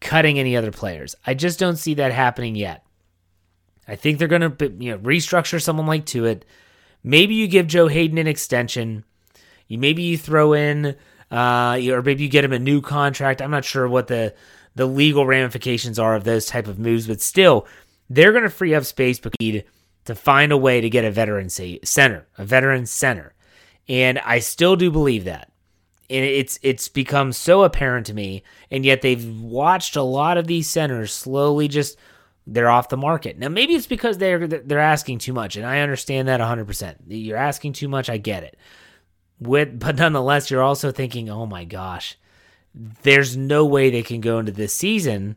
cutting 0.00 0.38
any 0.38 0.56
other 0.56 0.70
players. 0.70 1.14
I 1.26 1.34
just 1.34 1.58
don't 1.58 1.76
see 1.76 1.94
that 1.94 2.12
happening 2.12 2.54
yet. 2.54 2.84
I 3.86 3.96
think 3.96 4.18
they're 4.18 4.28
going 4.28 4.56
to 4.56 4.72
you 4.78 4.92
know 4.92 4.98
restructure 4.98 5.60
someone 5.60 5.86
like 5.86 6.06
Tuitt. 6.06 6.42
Maybe 7.02 7.34
you 7.34 7.48
give 7.48 7.66
Joe 7.66 7.88
Haden 7.88 8.18
an 8.18 8.26
extension. 8.26 9.04
You 9.68 9.78
maybe 9.78 10.02
you 10.02 10.18
throw 10.18 10.52
in 10.52 10.96
uh, 11.30 11.80
or 11.90 12.02
maybe 12.02 12.24
you 12.24 12.28
get 12.28 12.44
him 12.44 12.52
a 12.52 12.58
new 12.58 12.80
contract. 12.80 13.40
I'm 13.40 13.50
not 13.50 13.64
sure 13.64 13.88
what 13.88 14.08
the 14.08 14.34
the 14.74 14.86
legal 14.86 15.26
ramifications 15.26 15.98
are 15.98 16.14
of 16.14 16.24
those 16.24 16.46
type 16.46 16.66
of 16.66 16.78
moves, 16.78 17.06
but 17.06 17.20
still, 17.20 17.66
they're 18.08 18.32
going 18.32 18.44
to 18.44 18.50
free 18.50 18.74
up 18.74 18.84
space 18.84 19.18
to 19.18 20.14
find 20.14 20.52
a 20.52 20.56
way 20.56 20.80
to 20.80 20.90
get 20.90 21.04
a 21.04 21.10
veteran 21.10 21.48
center, 21.48 22.26
a 22.38 22.44
veteran 22.44 22.86
center, 22.86 23.34
and 23.88 24.18
I 24.20 24.38
still 24.38 24.76
do 24.76 24.90
believe 24.90 25.24
that. 25.24 25.52
And 26.08 26.24
it's 26.24 26.58
it's 26.62 26.88
become 26.88 27.32
so 27.32 27.62
apparent 27.62 28.06
to 28.06 28.14
me, 28.14 28.42
and 28.70 28.84
yet 28.84 29.02
they've 29.02 29.40
watched 29.40 29.94
a 29.94 30.02
lot 30.02 30.38
of 30.38 30.48
these 30.48 30.68
centers 30.68 31.12
slowly 31.12 31.68
just 31.68 31.96
they're 32.46 32.70
off 32.70 32.88
the 32.88 32.96
market. 32.96 33.38
Now 33.38 33.48
maybe 33.48 33.74
it's 33.74 33.86
because 33.86 34.18
they're 34.18 34.48
they're 34.48 34.80
asking 34.80 35.18
too 35.18 35.32
much, 35.32 35.56
and 35.56 35.64
I 35.64 35.80
understand 35.80 36.26
that 36.26 36.40
100%. 36.40 36.96
You're 37.06 37.36
asking 37.36 37.74
too 37.74 37.88
much, 37.88 38.10
I 38.10 38.16
get 38.16 38.42
it. 38.42 38.58
With, 39.40 39.78
but 39.78 39.96
nonetheless, 39.96 40.50
you're 40.50 40.62
also 40.62 40.92
thinking, 40.92 41.30
oh 41.30 41.46
my 41.46 41.64
gosh, 41.64 42.18
there's 42.74 43.36
no 43.36 43.64
way 43.64 43.90
they 43.90 44.02
can 44.02 44.20
go 44.20 44.38
into 44.38 44.52
this 44.52 44.74
season 44.74 45.36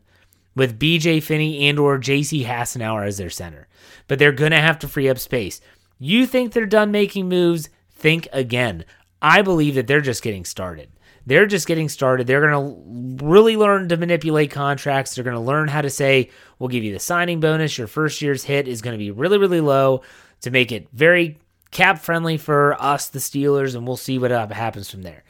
with 0.54 0.78
BJ 0.78 1.22
Finney 1.22 1.68
and 1.68 1.78
or 1.78 1.98
JC 1.98 2.44
Hassenauer 2.44 3.06
as 3.06 3.16
their 3.16 3.30
center. 3.30 3.66
But 4.06 4.18
they're 4.18 4.32
to 4.32 4.56
have 4.56 4.78
to 4.80 4.88
free 4.88 5.08
up 5.08 5.18
space. 5.18 5.60
You 5.98 6.26
think 6.26 6.52
they're 6.52 6.66
done 6.66 6.90
making 6.90 7.28
moves? 7.28 7.70
Think 7.90 8.28
again. 8.32 8.84
I 9.22 9.42
believe 9.42 9.74
that 9.76 9.86
they're 9.86 10.00
just 10.00 10.22
getting 10.22 10.44
started. 10.44 10.90
They're 11.26 11.46
just 11.46 11.66
getting 11.66 11.88
started. 11.88 12.26
They're 12.26 12.46
going 12.46 13.18
to 13.18 13.24
really 13.24 13.56
learn 13.56 13.88
to 13.88 13.96
manipulate 13.96 14.50
contracts. 14.50 15.14
They're 15.14 15.24
going 15.24 15.36
to 15.36 15.40
learn 15.40 15.68
how 15.68 15.80
to 15.80 15.88
say, 15.88 16.30
we'll 16.58 16.68
give 16.68 16.84
you 16.84 16.92
the 16.92 16.98
signing 16.98 17.40
bonus. 17.40 17.78
Your 17.78 17.86
first 17.86 18.20
year's 18.20 18.44
hit 18.44 18.68
is 18.68 18.82
going 18.82 18.92
to 18.92 18.98
be 18.98 19.10
really, 19.10 19.38
really 19.38 19.62
low 19.62 20.02
to 20.42 20.50
make 20.50 20.70
it 20.70 20.88
very 20.92 21.38
cap 21.74 21.98
friendly 21.98 22.38
for 22.38 22.80
us, 22.80 23.08
the 23.08 23.18
Steelers, 23.18 23.74
and 23.74 23.86
we'll 23.86 23.98
see 23.98 24.18
what 24.18 24.32
uh, 24.32 24.46
happens 24.48 24.90
from 24.90 25.02
there. 25.02 25.24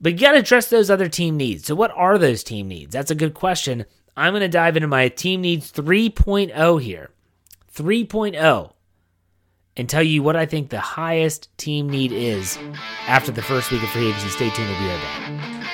But 0.00 0.14
you 0.14 0.18
got 0.18 0.32
to 0.32 0.38
address 0.38 0.68
those 0.68 0.90
other 0.90 1.08
team 1.08 1.36
needs. 1.36 1.66
So, 1.66 1.74
what 1.74 1.92
are 1.94 2.16
those 2.16 2.42
team 2.42 2.68
needs? 2.68 2.92
That's 2.92 3.10
a 3.10 3.14
good 3.14 3.34
question. 3.34 3.84
I'm 4.16 4.32
going 4.32 4.40
to 4.40 4.48
dive 4.48 4.76
into 4.76 4.88
my 4.88 5.08
team 5.08 5.42
needs 5.42 5.70
3.0 5.70 6.82
here. 6.82 7.10
3.0 7.74 8.72
and 9.76 9.88
tell 9.88 10.02
you 10.02 10.22
what 10.22 10.36
I 10.36 10.46
think 10.46 10.70
the 10.70 10.80
highest 10.80 11.56
team 11.58 11.90
need 11.90 12.12
is 12.12 12.58
after 13.08 13.32
the 13.32 13.42
first 13.42 13.72
week 13.72 13.82
of 13.82 13.88
free 13.90 14.08
agency. 14.08 14.28
Stay 14.28 14.50
tuned. 14.50 14.68
We'll 14.68 14.78
be 14.78 14.86
right 14.86 15.00
back. 15.02 15.73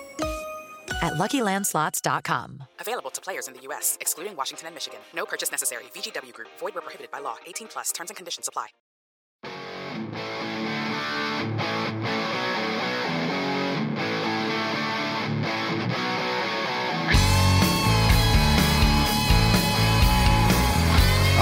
at 1.01 1.13
LuckyLandSlots.com. 1.13 2.63
Available 2.79 3.09
to 3.11 3.21
players 3.21 3.47
in 3.47 3.53
the 3.53 3.61
U.S., 3.61 3.97
excluding 4.01 4.35
Washington 4.35 4.67
and 4.67 4.75
Michigan. 4.75 4.99
No 5.15 5.25
purchase 5.25 5.51
necessary. 5.51 5.83
VGW 5.93 6.33
Group. 6.33 6.49
Void 6.59 6.75
where 6.75 6.81
prohibited 6.81 7.11
by 7.11 7.19
law. 7.19 7.37
18 7.45 7.67
plus. 7.67 7.91
Terms 7.91 8.09
and 8.09 8.17
conditions 8.17 8.47
apply. 8.47 8.67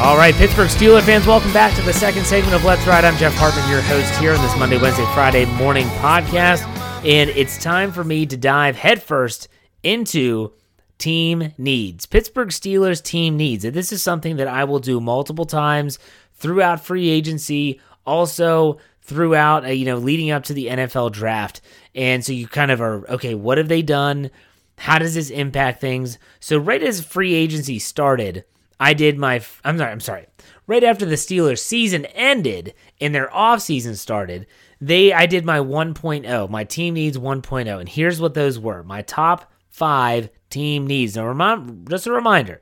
All 0.01 0.15
right, 0.15 0.33
Pittsburgh 0.33 0.69
Steeler 0.69 1.01
fans, 1.01 1.27
welcome 1.27 1.51
back 1.51 1.75
to 1.75 1.81
the 1.81 1.91
second 1.91 2.25
segment 2.25 2.55
of 2.55 2.63
Let's 2.63 2.87
Ride. 2.87 3.03
I'm 3.03 3.17
Jeff 3.17 3.33
Hartman, 3.35 3.69
your 3.69 3.81
host 3.81 4.15
here 4.15 4.33
on 4.33 4.41
this 4.41 4.57
Monday, 4.57 4.77
Wednesday, 4.77 5.03
Friday 5.13 5.43
morning 5.57 5.87
podcast. 5.99 6.78
And 7.05 7.29
it's 7.29 7.57
time 7.57 7.93
for 7.93 8.03
me 8.03 8.25
to 8.25 8.35
dive 8.35 8.75
headfirst 8.75 9.47
into 9.83 10.51
team 10.97 11.53
needs. 11.57 12.05
Pittsburgh 12.05 12.49
Steelers 12.49 13.01
team 13.01 13.37
needs. 13.37 13.63
And 13.63 13.73
this 13.73 13.93
is 13.93 14.03
something 14.03 14.35
that 14.35 14.49
I 14.49 14.65
will 14.65 14.79
do 14.79 14.99
multiple 14.99 15.45
times 15.45 15.97
throughout 16.33 16.83
free 16.83 17.07
agency, 17.07 17.79
also 18.05 18.79
throughout, 19.01 19.63
uh, 19.63 19.69
you 19.69 19.85
know, 19.85 19.97
leading 19.97 20.29
up 20.29 20.43
to 20.43 20.53
the 20.53 20.67
NFL 20.67 21.13
draft. 21.13 21.61
And 21.95 22.23
so 22.23 22.33
you 22.33 22.49
kind 22.49 22.69
of 22.69 22.81
are, 22.81 23.09
okay, 23.09 23.33
what 23.33 23.57
have 23.57 23.69
they 23.69 23.81
done? 23.81 24.29
How 24.77 24.99
does 24.99 25.15
this 25.15 25.29
impact 25.29 25.79
things? 25.79 26.19
So 26.41 26.57
right 26.57 26.83
as 26.83 27.01
free 27.01 27.33
agency 27.33 27.79
started, 27.79 28.43
I 28.77 28.93
did 28.93 29.17
my 29.17 29.41
I'm 29.63 29.77
sorry, 29.77 29.91
I'm 29.91 29.99
sorry. 30.01 30.25
Right 30.67 30.83
after 30.83 31.05
the 31.05 31.15
Steelers 31.15 31.59
season 31.59 32.05
ended 32.07 32.73
and 32.99 33.15
their 33.15 33.29
offseason 33.29 33.95
started, 33.95 34.47
they 34.81 35.13
I 35.13 35.25
did 35.25 35.45
my 35.45 35.59
1.0, 35.59 36.49
my 36.49 36.63
team 36.63 36.93
needs 36.93 37.17
1.0, 37.17 37.79
and 37.79 37.89
here's 37.89 38.21
what 38.21 38.33
those 38.33 38.57
were. 38.57 38.83
My 38.83 39.01
top 39.01 39.51
five 39.69 40.29
team 40.49 40.87
needs. 40.87 41.15
Now, 41.15 41.25
remind, 41.25 41.89
just 41.89 42.07
a 42.07 42.11
reminder, 42.11 42.61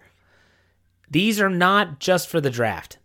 these 1.09 1.39
are 1.39 1.49
not 1.49 1.99
just 1.99 2.27
for 2.27 2.41
the 2.41 2.49
draft. 2.49 2.97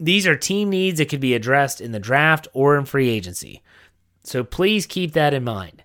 These 0.00 0.26
are 0.26 0.36
team 0.36 0.70
needs 0.70 0.98
that 0.98 1.08
could 1.08 1.20
be 1.20 1.34
addressed 1.34 1.80
in 1.80 1.92
the 1.92 1.98
draft 1.98 2.46
or 2.52 2.76
in 2.76 2.84
free 2.84 3.08
agency. 3.08 3.62
So 4.22 4.44
please 4.44 4.86
keep 4.86 5.12
that 5.12 5.34
in 5.34 5.44
mind. 5.44 5.82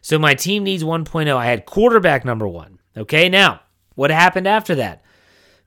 So 0.00 0.18
my 0.18 0.34
team 0.34 0.64
needs 0.64 0.84
1.0. 0.84 1.34
I 1.34 1.46
had 1.46 1.66
quarterback 1.66 2.24
number 2.24 2.46
one. 2.46 2.78
Okay, 2.96 3.28
now 3.28 3.60
what 3.94 4.10
happened 4.10 4.46
after 4.46 4.74
that? 4.76 5.02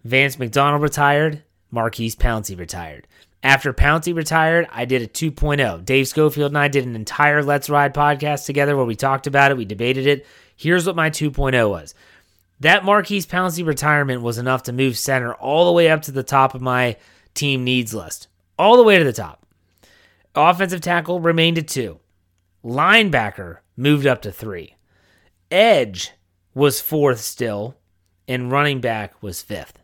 Vance 0.04 0.40
McDonald 0.40 0.82
retired, 0.82 1.44
Maurkice 1.70 2.16
Pouncey 2.16 2.58
retired. 2.58 3.08
After 3.48 3.72
Pouncey 3.72 4.14
retired, 4.14 4.68
I 4.74 4.84
did 4.84 5.02
a 5.02 5.08
2.0. 5.08 5.86
Dave 5.86 6.10
Schofield 6.10 6.52
and 6.52 6.58
I 6.58 6.68
did 6.68 6.86
an 6.86 6.98
entire 6.98 7.42
Let's 7.42 7.70
Ride 7.70 7.94
podcast 7.94 8.46
together 8.46 8.76
where 8.76 8.84
we 8.84 8.98
talked 8.98 9.26
about 9.26 9.52
it, 9.52 9.58
we 9.58 9.64
debated 9.64 10.06
it. 10.06 10.26
Here's 10.58 10.86
what 10.86 10.98
my 10.98 11.10
2.0 11.10 11.70
was. 11.70 11.96
That 12.60 12.84
Maurkice 12.84 13.26
Pouncey 13.26 13.66
retirement 13.66 14.22
was 14.22 14.38
enough 14.38 14.64
to 14.64 14.74
move 14.74 14.98
center 14.98 15.34
all 15.34 15.66
the 15.66 15.72
way 15.72 15.90
up 15.90 16.02
to 16.02 16.12
the 16.12 16.24
top 16.24 16.56
of 16.56 16.62
my 16.62 16.98
team 17.36 17.64
needs 17.64 17.94
list. 17.94 18.28
All 18.60 18.76
the 18.76 18.84
way 18.84 18.98
to 18.98 19.06
the 19.06 19.14
top. 19.14 19.46
Offensive 20.36 20.82
tackle 20.82 21.22
remained 21.22 21.58
at 21.58 21.70
two. 21.70 22.02
Linebacker 22.66 23.60
moved 23.78 24.06
up 24.06 24.22
to 24.24 24.32
three. 24.34 24.76
Edge 25.50 26.12
was 26.54 26.82
fourth 26.82 27.22
still, 27.22 27.78
and 28.28 28.52
running 28.52 28.82
back 28.82 29.24
was 29.24 29.42
fifth. 29.42 29.80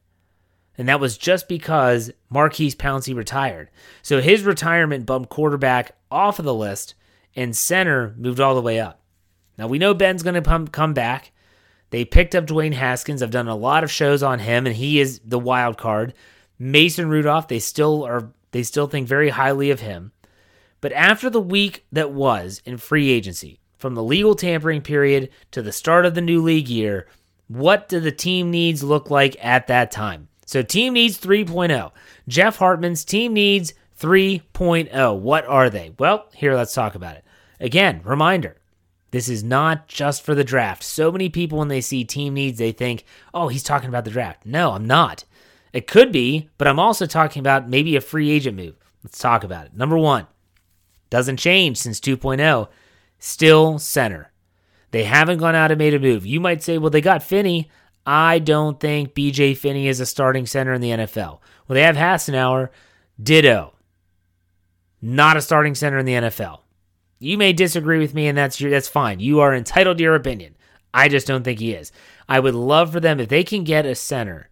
And 0.78 0.88
that 0.90 1.00
was 1.00 1.18
just 1.18 1.48
because 1.48 2.12
Maurkice 2.30 2.76
Pouncey 2.76 3.16
retired. 3.16 3.70
So 4.02 4.22
his 4.22 4.44
retirement 4.44 5.06
bumped 5.06 5.30
quarterback 5.30 5.96
off 6.10 6.40
of 6.40 6.46
the 6.46 6.54
list, 6.54 6.96
and 7.36 7.56
center 7.56 8.14
moved 8.18 8.40
all 8.40 8.56
the 8.56 8.62
way 8.62 8.80
up. 8.80 9.00
Now 9.58 9.68
we 9.68 9.78
know 9.78 9.94
Ben's 9.94 10.24
going 10.24 10.42
to 10.42 10.68
come 10.72 10.94
back. 10.94 11.32
They 11.92 12.06
picked 12.06 12.34
up 12.34 12.48
Dwayne 12.48 12.74
Haskins. 12.74 13.22
I've 13.22 13.30
done 13.30 13.48
a 13.48 13.56
lot 13.56 13.84
of 13.84 13.92
shows 13.92 14.24
on 14.24 14.40
him, 14.40 14.66
and 14.66 14.76
he 14.76 15.00
is 15.00 15.22
the 15.24 15.38
wild 15.38 15.78
card. 15.78 16.16
Mason 16.58 17.08
Rudolph, 17.08 17.48
they 17.48 17.60
still 17.60 18.04
are 18.04 18.32
they 18.52 18.64
still 18.64 18.88
think 18.88 19.08
very 19.08 19.30
highly 19.30 19.70
of 19.70 19.82
him. 19.82 20.12
But 20.82 20.94
after 20.94 21.30
the 21.30 21.42
week 21.42 21.86
that 21.92 22.12
was 22.12 22.62
in 22.66 22.78
free 22.78 23.10
agency, 23.10 23.60
from 23.78 23.96
the 23.96 24.04
legal 24.04 24.36
tampering 24.36 24.82
period 24.82 25.30
to 25.52 25.62
the 25.62 25.72
start 25.72 26.06
of 26.06 26.16
the 26.16 26.22
new 26.22 26.42
league 26.42 26.70
year, 26.70 27.08
what 27.48 27.90
do 27.90 28.00
the 28.00 28.12
team 28.12 28.50
needs 28.50 28.84
look 28.84 29.10
like 29.10 29.36
at 29.44 29.68
that 29.68 29.92
time? 29.92 30.30
So, 30.46 30.62
team 30.62 30.94
needs 30.94 31.20
3.0. 31.20 31.92
Jeff 32.28 32.58
Hartman's 32.58 33.06
team 33.06 33.34
needs 33.34 33.74
3.0. 34.00 35.20
What 35.20 35.46
are 35.46 35.70
they? 35.70 35.94
Well, 35.98 36.28
here, 36.34 36.56
let's 36.56 36.74
talk 36.74 36.96
about 36.96 37.16
it. 37.16 37.26
Again, 37.60 38.02
reminder 38.04 38.58
this 39.12 39.30
is 39.30 39.44
not 39.44 39.88
just 39.88 40.24
for 40.24 40.34
the 40.34 40.44
draft. 40.44 40.84
So 40.84 41.12
many 41.12 41.30
people, 41.30 41.60
when 41.60 41.68
they 41.68 41.82
see 41.82 42.04
team 42.04 42.34
needs, 42.34 42.58
they 42.58 42.72
think, 42.72 43.06
oh, 43.32 43.48
he's 43.48 43.62
talking 43.62 43.88
about 43.88 44.06
the 44.06 44.12
draft. 44.12 44.44
No, 44.44 44.72
I'm 44.72 44.88
not. 44.88 45.24
It 45.72 45.86
could 45.86 46.12
be, 46.12 46.50
but 46.58 46.68
I'm 46.68 46.80
also 46.80 47.06
talking 47.06 47.40
about 47.40 47.70
maybe 47.70 47.96
a 47.96 48.02
free 48.02 48.32
agent 48.32 48.58
move. 48.58 48.76
Let's 49.04 49.20
talk 49.20 49.44
about 49.44 49.68
it. 49.68 49.76
Number 49.76 49.98
one, 49.98 50.28
doesn't 51.12 51.38
change 51.38 51.78
since 51.78 52.00
2.0, 52.00 52.68
still 53.20 53.78
center. 53.78 54.32
They 54.90 55.04
haven't 55.04 55.38
gone 55.38 55.56
out 55.56 55.72
and 55.72 55.78
made 55.78 55.94
a 55.94 56.00
move. 56.00 56.26
You 56.26 56.40
might 56.40 56.64
say, 56.64 56.80
well, 56.80 56.90
they 56.90 57.02
got 57.02 57.22
Finney. 57.22 57.70
I 58.06 58.40
don't 58.40 58.80
think 58.80 59.14
BJ 59.14 59.56
Finney 59.56 59.88
is 59.88 60.00
a 60.00 60.06
starting 60.06 60.46
center 60.46 60.74
in 60.74 60.82
the 60.82 60.90
NFL. 60.90 61.40
Well, 61.68 61.76
they 61.76 61.84
have 61.84 61.96
Hassenauer, 61.96 62.70
ditto. 63.22 63.74
Not 65.02 65.38
a 65.38 65.42
starting 65.42 65.76
center 65.76 65.98
in 65.98 66.06
the 66.06 66.14
NFL. 66.14 66.60
You 67.20 67.38
may 67.38 67.54
disagree 67.54 68.00
with 68.00 68.14
me, 68.14 68.28
and 68.28 68.38
that's 68.38 68.60
your, 68.60 68.72
that's 68.72 68.90
fine. 68.90 69.20
You 69.20 69.40
are 69.40 69.56
entitled 69.56 69.98
to 69.98 70.04
your 70.04 70.16
opinion. 70.16 70.56
I 70.94 71.08
just 71.08 71.28
don't 71.28 71.44
think 71.44 71.60
he 71.60 71.74
is. 71.74 71.92
I 72.28 72.40
would 72.40 72.56
love 72.56 72.92
for 72.92 73.00
them 73.00 73.20
if 73.20 73.30
they 73.30 73.44
can 73.44 73.64
get 73.64 73.86
a 73.86 73.96
center 73.96 74.50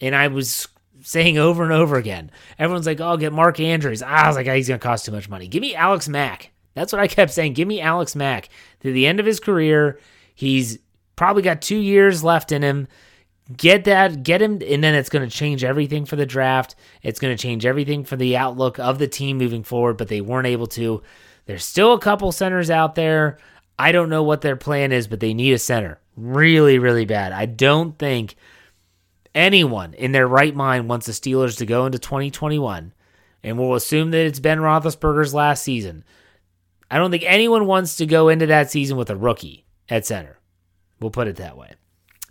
and 0.00 0.14
I 0.14 0.28
was 0.28 0.68
saying 1.02 1.38
over 1.38 1.62
and 1.62 1.72
over 1.72 1.96
again, 1.96 2.30
everyone's 2.58 2.86
like, 2.86 3.00
oh, 3.00 3.16
get 3.16 3.32
Mark 3.32 3.60
Andrews. 3.60 4.02
I 4.02 4.26
was 4.26 4.36
like, 4.36 4.46
oh, 4.46 4.54
he's 4.54 4.68
going 4.68 4.80
to 4.80 4.86
cost 4.86 5.04
too 5.04 5.12
much 5.12 5.28
money. 5.28 5.48
Give 5.48 5.60
me 5.60 5.74
Alex 5.74 6.08
Mack. 6.08 6.52
That's 6.74 6.92
what 6.92 7.00
I 7.00 7.06
kept 7.08 7.32
saying. 7.32 7.54
Give 7.54 7.68
me 7.68 7.80
Alex 7.80 8.14
Mack. 8.14 8.48
To 8.80 8.92
the 8.92 9.06
end 9.06 9.20
of 9.20 9.26
his 9.26 9.40
career, 9.40 9.98
he's 10.34 10.78
probably 11.16 11.42
got 11.42 11.62
two 11.62 11.78
years 11.78 12.22
left 12.22 12.52
in 12.52 12.62
him. 12.62 12.88
Get 13.56 13.84
that, 13.84 14.22
get 14.22 14.42
him, 14.42 14.60
and 14.66 14.82
then 14.82 14.94
it's 14.94 15.08
going 15.08 15.28
to 15.28 15.34
change 15.34 15.62
everything 15.62 16.04
for 16.04 16.16
the 16.16 16.26
draft. 16.26 16.74
It's 17.02 17.20
going 17.20 17.36
to 17.36 17.40
change 17.40 17.64
everything 17.64 18.04
for 18.04 18.16
the 18.16 18.36
outlook 18.36 18.78
of 18.78 18.98
the 18.98 19.06
team 19.06 19.38
moving 19.38 19.62
forward, 19.62 19.96
but 19.96 20.08
they 20.08 20.20
weren't 20.20 20.48
able 20.48 20.66
to. 20.68 21.02
There's 21.46 21.64
still 21.64 21.92
a 21.92 22.00
couple 22.00 22.32
centers 22.32 22.70
out 22.70 22.96
there. 22.96 23.38
I 23.78 23.92
don't 23.92 24.08
know 24.08 24.24
what 24.24 24.40
their 24.40 24.56
plan 24.56 24.90
is, 24.90 25.06
but 25.06 25.20
they 25.20 25.32
need 25.32 25.52
a 25.52 25.58
center 25.58 26.00
really, 26.16 26.78
really 26.78 27.04
bad. 27.04 27.32
I 27.32 27.46
don't 27.46 27.98
think 27.98 28.36
anyone 29.34 29.94
in 29.94 30.12
their 30.12 30.26
right 30.26 30.54
mind 30.54 30.88
wants 30.88 31.06
the 31.06 31.12
Steelers 31.12 31.58
to 31.58 31.66
go 31.66 31.86
into 31.86 31.98
2021, 31.98 32.92
and 33.42 33.58
we'll 33.58 33.74
assume 33.74 34.10
that 34.10 34.26
it's 34.26 34.40
Ben 34.40 34.58
Roethlisberger's 34.58 35.34
last 35.34 35.62
season. 35.62 36.04
I 36.90 36.98
don't 36.98 37.10
think 37.10 37.24
anyone 37.26 37.66
wants 37.66 37.96
to 37.96 38.06
go 38.06 38.28
into 38.28 38.46
that 38.46 38.70
season 38.70 38.96
with 38.96 39.10
a 39.10 39.16
rookie 39.16 39.66
at 39.88 40.06
center. 40.06 40.35
We'll 41.00 41.10
put 41.10 41.28
it 41.28 41.36
that 41.36 41.56
way. 41.56 41.72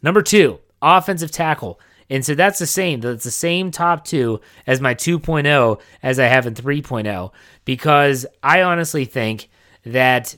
Number 0.02 0.22
two, 0.22 0.60
offensive 0.82 1.32
tackle. 1.32 1.80
And 2.10 2.24
so 2.24 2.36
that's 2.36 2.60
the 2.60 2.68
same. 2.68 3.02
That's 3.02 3.24
the 3.24 3.32
same 3.32 3.72
top 3.72 4.06
two 4.06 4.42
as 4.68 4.80
my 4.80 4.94
2.0 4.94 5.82
as 6.04 6.20
I 6.20 6.26
have 6.26 6.46
in 6.46 6.54
3.0 6.54 7.32
because 7.66 8.26
I 8.44 8.62
honestly 8.62 9.06
think 9.06 9.50
that 9.86 10.36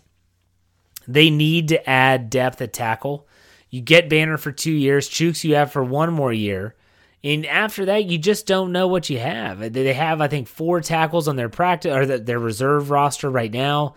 they 1.08 1.30
need 1.30 1.70
to 1.70 1.90
add 1.90 2.30
depth 2.30 2.62
at 2.62 2.74
tackle. 2.74 3.28
You 3.70 3.82
get 3.82 4.10
Banner 4.10 4.38
for 4.38 4.52
two 4.52 4.72
years, 4.72 5.10
Chuks 5.10 5.44
you 5.44 5.56
have 5.56 5.72
for 5.72 5.84
one 5.84 6.14
more 6.14 6.32
year. 6.32 6.76
And 7.24 7.46
after 7.46 7.86
that, 7.86 8.06
you 8.06 8.18
just 8.18 8.46
don't 8.46 8.72
know 8.72 8.88
what 8.88 9.10
you 9.10 9.20
have. 9.20 9.74
They 9.74 9.94
have, 9.94 10.22
I 10.22 10.28
think, 10.28 10.48
four 10.48 10.80
tackles 10.80 11.28
on 11.28 11.36
their 11.36 11.50
practice 11.50 11.94
or 11.94 12.06
their 12.06 12.40
reserve 12.40 12.90
roster 12.90 13.30
right 13.30 13.52
now. 13.52 13.96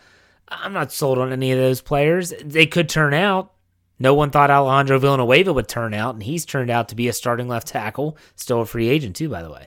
I'm 0.48 0.72
not 0.72 0.90
sold 0.90 1.18
on 1.18 1.32
any 1.32 1.52
of 1.52 1.58
those 1.58 1.80
players. 1.80 2.32
They 2.42 2.66
could 2.66 2.88
turn 2.88 3.14
out. 3.14 3.52
No 4.00 4.14
one 4.14 4.30
thought 4.30 4.50
Alejandro 4.50 4.98
Villanueva 4.98 5.52
would 5.52 5.68
turn 5.68 5.92
out, 5.92 6.14
and 6.14 6.22
he's 6.22 6.46
turned 6.46 6.70
out 6.70 6.88
to 6.88 6.96
be 6.96 7.06
a 7.06 7.12
starting 7.12 7.46
left 7.46 7.68
tackle, 7.68 8.16
still 8.34 8.62
a 8.62 8.66
free 8.66 8.88
agent 8.88 9.14
too, 9.14 9.28
by 9.28 9.42
the 9.42 9.52
way. 9.52 9.66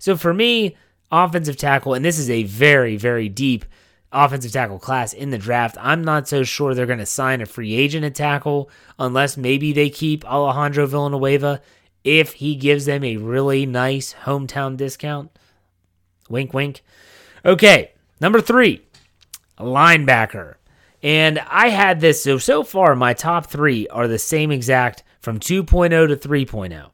So 0.00 0.16
for 0.16 0.34
me, 0.34 0.76
offensive 1.12 1.56
tackle, 1.56 1.94
and 1.94 2.04
this 2.04 2.18
is 2.18 2.28
a 2.28 2.42
very, 2.42 2.96
very 2.96 3.28
deep 3.28 3.64
offensive 4.12 4.50
tackle 4.50 4.80
class 4.80 5.12
in 5.12 5.30
the 5.30 5.38
draft. 5.38 5.76
I'm 5.80 6.02
not 6.02 6.26
so 6.26 6.42
sure 6.42 6.74
they're 6.74 6.84
going 6.84 6.98
to 6.98 7.06
sign 7.06 7.40
a 7.40 7.46
free 7.46 7.74
agent 7.74 8.04
at 8.04 8.16
tackle 8.16 8.68
unless 8.98 9.36
maybe 9.36 9.72
they 9.72 9.88
keep 9.88 10.24
Alejandro 10.24 10.86
Villanueva 10.86 11.62
if 12.02 12.34
he 12.34 12.56
gives 12.56 12.86
them 12.86 13.04
a 13.04 13.18
really 13.18 13.66
nice 13.66 14.14
hometown 14.24 14.76
discount. 14.76 15.30
Wink, 16.28 16.52
wink. 16.52 16.82
Okay, 17.44 17.92
number 18.20 18.40
three, 18.40 18.82
linebacker. 19.58 20.54
And 21.02 21.38
I 21.38 21.68
had 21.68 22.00
this, 22.00 22.22
so 22.22 22.38
so 22.38 22.62
far 22.62 22.94
my 22.94 23.14
top 23.14 23.46
three 23.46 23.88
are 23.88 24.06
the 24.06 24.18
same 24.18 24.50
exact 24.50 25.02
from 25.20 25.40
2.0 25.40 26.08
to 26.08 26.28
3.0. 26.28 26.90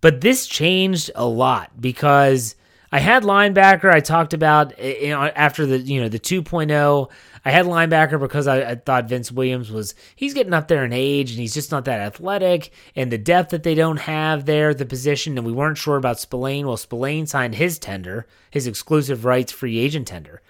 But 0.00 0.20
this 0.20 0.46
changed 0.46 1.10
a 1.14 1.26
lot 1.26 1.80
because 1.80 2.54
I 2.92 2.98
had 2.98 3.22
linebacker. 3.22 3.92
I 3.92 4.00
talked 4.00 4.34
about 4.34 4.74
eh, 4.78 4.98
you 5.02 5.08
know, 5.08 5.22
after 5.22 5.66
the 5.66 5.78
you 5.78 6.00
know 6.00 6.08
the 6.08 6.18
2.0. 6.18 7.10
I 7.42 7.50
had 7.50 7.64
linebacker 7.64 8.20
because 8.20 8.46
I, 8.46 8.72
I, 8.72 8.74
thought 8.74 9.08
Vince 9.08 9.32
Williams 9.32 9.70
was 9.70 9.94
he's 10.14 10.34
getting 10.34 10.52
up 10.52 10.68
there 10.68 10.84
in 10.84 10.92
age 10.92 11.30
and 11.30 11.40
he's 11.40 11.54
just 11.54 11.70
not 11.70 11.86
that 11.86 12.00
athletic 12.00 12.70
and 12.94 13.10
the 13.10 13.16
depth 13.16 13.50
that 13.52 13.62
they 13.62 13.74
don't 13.74 13.96
have 13.96 14.44
there 14.44 14.74
the 14.74 14.84
position 14.84 15.38
and 15.38 15.46
we 15.46 15.52
weren't 15.52 15.78
sure 15.78 15.96
about 15.96 16.20
Spillane. 16.20 16.66
Well, 16.66 16.76
Spillane 16.76 17.26
signed 17.26 17.54
his 17.54 17.78
tender, 17.78 18.26
his 18.50 18.66
exclusive 18.66 19.24
rights 19.24 19.52
free 19.52 19.78
agent 19.78 20.08
tender, 20.08 20.42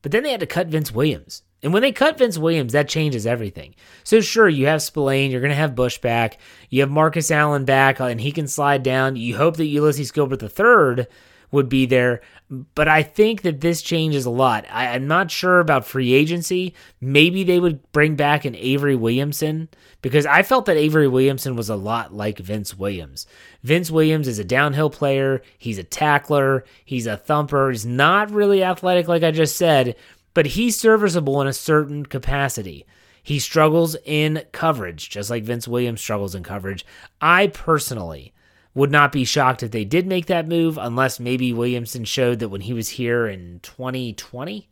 but 0.00 0.12
then 0.12 0.22
they 0.22 0.30
had 0.30 0.40
to 0.40 0.46
cut 0.46 0.68
Vince 0.68 0.92
Williams. 0.92 1.42
And 1.62 1.72
when 1.72 1.82
they 1.82 1.92
cut 1.92 2.18
Vince 2.18 2.38
Williams, 2.38 2.72
that 2.72 2.88
changes 2.88 3.26
everything. 3.26 3.74
So 4.04 4.20
sure, 4.20 4.48
you 4.48 4.66
have 4.66 4.82
Spillane, 4.82 5.30
you're 5.30 5.40
going 5.40 5.50
to 5.50 5.56
have 5.56 5.74
Bush 5.74 5.98
back, 5.98 6.38
you 6.70 6.80
have 6.80 6.90
Marcus 6.90 7.30
Allen 7.30 7.64
back, 7.64 8.00
uh, 8.00 8.04
and 8.04 8.20
he 8.20 8.30
can 8.30 8.46
slide 8.46 8.82
down. 8.82 9.16
You 9.16 9.36
hope 9.36 9.56
that 9.56 9.66
Ulysses 9.66 10.12
Gilbert 10.12 10.42
III 10.42 11.06
would 11.50 11.68
be 11.68 11.86
there. 11.86 12.20
But 12.50 12.88
I 12.88 13.02
think 13.02 13.42
that 13.42 13.60
this 13.60 13.82
changes 13.82 14.24
a 14.24 14.30
lot. 14.30 14.64
I, 14.70 14.96
am 14.96 15.06
not 15.06 15.30
sure 15.30 15.60
about 15.60 15.86
free 15.86 16.14
agency. 16.14 16.74
Maybe 17.00 17.44
they 17.44 17.60
would 17.60 17.90
bring 17.92 18.16
back 18.16 18.44
an 18.44 18.54
Avery 18.54 18.96
Williamson 18.96 19.68
because 20.00 20.24
I 20.24 20.42
felt 20.42 20.64
that 20.66 20.76
Avery 20.76 21.08
Williamson 21.08 21.56
was 21.56 21.68
a 21.68 21.76
lot 21.76 22.14
like 22.14 22.38
Vince 22.38 22.76
Williams. 22.76 23.26
Vince 23.62 23.90
Williams 23.90 24.28
is 24.28 24.38
a 24.38 24.44
downhill 24.44 24.88
player, 24.88 25.42
he's 25.58 25.78
a 25.78 25.84
tackler, 25.84 26.64
he's 26.84 27.06
a 27.06 27.16
thumper, 27.16 27.70
he's 27.70 27.84
not 27.84 28.30
really 28.30 28.62
athletic, 28.62 29.08
like 29.08 29.22
I 29.22 29.30
just 29.30 29.56
said, 29.56 29.96
but 30.38 30.46
he's 30.46 30.78
serviceable 30.78 31.40
in 31.40 31.48
a 31.48 31.52
certain 31.52 32.06
capacity. 32.06 32.86
He 33.24 33.40
struggles 33.40 33.96
in 34.04 34.44
coverage, 34.52 35.10
just 35.10 35.30
like 35.30 35.42
Vince 35.42 35.66
Williams 35.66 36.00
struggles 36.00 36.36
in 36.36 36.44
coverage. 36.44 36.86
I 37.20 37.48
personally 37.48 38.32
would 38.72 38.92
not 38.92 39.10
be 39.10 39.24
shocked 39.24 39.64
if 39.64 39.72
they 39.72 39.84
did 39.84 40.06
make 40.06 40.26
that 40.26 40.46
move, 40.46 40.78
unless 40.78 41.18
maybe 41.18 41.52
Williamson 41.52 42.04
showed 42.04 42.38
that 42.38 42.50
when 42.50 42.60
he 42.60 42.72
was 42.72 42.90
here 42.90 43.26
in 43.26 43.58
2020 43.64 44.68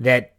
that 0.00 0.32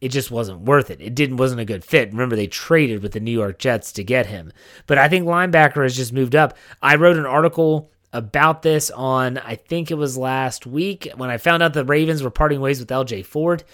it 0.00 0.10
just 0.10 0.30
wasn't 0.30 0.60
worth 0.60 0.92
it. 0.92 1.00
It 1.00 1.16
didn't 1.16 1.38
wasn't 1.38 1.62
a 1.62 1.64
good 1.64 1.84
fit. 1.84 2.12
Remember 2.12 2.36
they 2.36 2.46
traded 2.46 3.02
with 3.02 3.10
the 3.10 3.18
New 3.18 3.32
York 3.32 3.58
Jets 3.58 3.90
to 3.94 4.04
get 4.04 4.26
him. 4.26 4.52
But 4.86 4.96
I 4.96 5.08
think 5.08 5.26
linebacker 5.26 5.82
has 5.82 5.96
just 5.96 6.12
moved 6.12 6.36
up. 6.36 6.56
I 6.80 6.94
wrote 6.94 7.16
an 7.16 7.26
article 7.26 7.90
about 8.12 8.62
this 8.62 8.90
on 8.90 9.38
I 9.38 9.54
think 9.54 9.90
it 9.90 9.94
was 9.94 10.16
last 10.16 10.66
week 10.66 11.08
when 11.16 11.30
I 11.30 11.38
found 11.38 11.62
out 11.62 11.74
the 11.74 11.84
Ravens 11.84 12.22
were 12.22 12.30
parting 12.30 12.60
ways 12.60 12.80
with 12.80 12.88
LJ 12.88 13.24
Fort. 13.26 13.64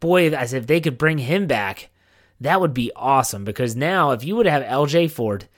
Boy, 0.00 0.28
as 0.30 0.52
if 0.52 0.66
they 0.66 0.80
could 0.80 0.98
bring 0.98 1.18
him 1.18 1.46
back, 1.46 1.90
that 2.40 2.60
would 2.60 2.74
be 2.74 2.92
awesome 2.94 3.44
because 3.44 3.74
now 3.74 4.10
if 4.10 4.24
you 4.24 4.36
would 4.36 4.46
have 4.46 4.62
LJ 4.62 5.10
Fort, 5.10 5.48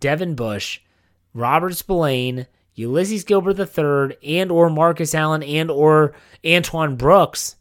Devin 0.00 0.34
Bush, 0.34 0.80
Robert 1.32 1.74
Spillane, 1.74 2.46
Ulysses 2.74 3.24
Gilbert 3.24 3.58
III, 3.58 4.16
and 4.22 4.50
or 4.50 4.68
Marcus 4.68 5.14
Allen 5.14 5.42
and 5.42 5.70
or 5.70 6.14
Antoine 6.44 6.96
Brooks, 6.96 7.56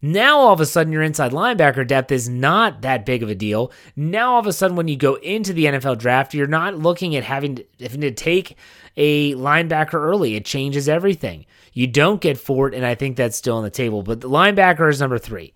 now 0.00 0.38
all 0.38 0.52
of 0.52 0.60
a 0.60 0.66
sudden 0.66 0.92
your 0.92 1.02
inside 1.02 1.32
linebacker 1.32 1.86
depth 1.86 2.12
is 2.12 2.28
not 2.28 2.82
that 2.82 3.06
big 3.06 3.22
of 3.22 3.30
a 3.30 3.34
deal. 3.34 3.72
Now 3.96 4.34
all 4.34 4.40
of 4.40 4.46
a 4.46 4.52
sudden 4.52 4.76
when 4.76 4.86
you 4.86 4.96
go 4.96 5.14
into 5.14 5.52
the 5.52 5.64
NFL 5.64 5.98
draft, 5.98 6.34
you're 6.34 6.46
not 6.46 6.78
looking 6.78 7.16
at 7.16 7.24
having 7.24 7.56
to, 7.56 7.64
having 7.80 8.02
to 8.02 8.10
take 8.10 8.56
a 8.96 9.34
linebacker 9.34 9.94
early. 9.94 10.36
It 10.36 10.44
changes 10.44 10.88
everything. 10.88 11.46
You 11.72 11.86
don't 11.86 12.20
get 12.20 12.38
Fort, 12.38 12.74
and 12.74 12.86
I 12.86 12.94
think 12.94 13.16
that's 13.16 13.36
still 13.36 13.56
on 13.56 13.64
the 13.64 13.70
table. 13.70 14.02
But 14.02 14.20
the 14.20 14.28
linebacker 14.28 14.88
is 14.88 15.00
number 15.00 15.18
three. 15.18 15.54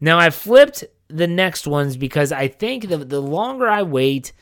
Now 0.00 0.18
I 0.18 0.30
flipped 0.30 0.84
the 1.08 1.26
next 1.26 1.66
ones 1.66 1.96
because 1.96 2.32
I 2.32 2.48
think 2.48 2.88
the, 2.88 2.98
the 2.98 3.22
longer 3.22 3.68
I 3.68 3.82
wait, 3.82 4.32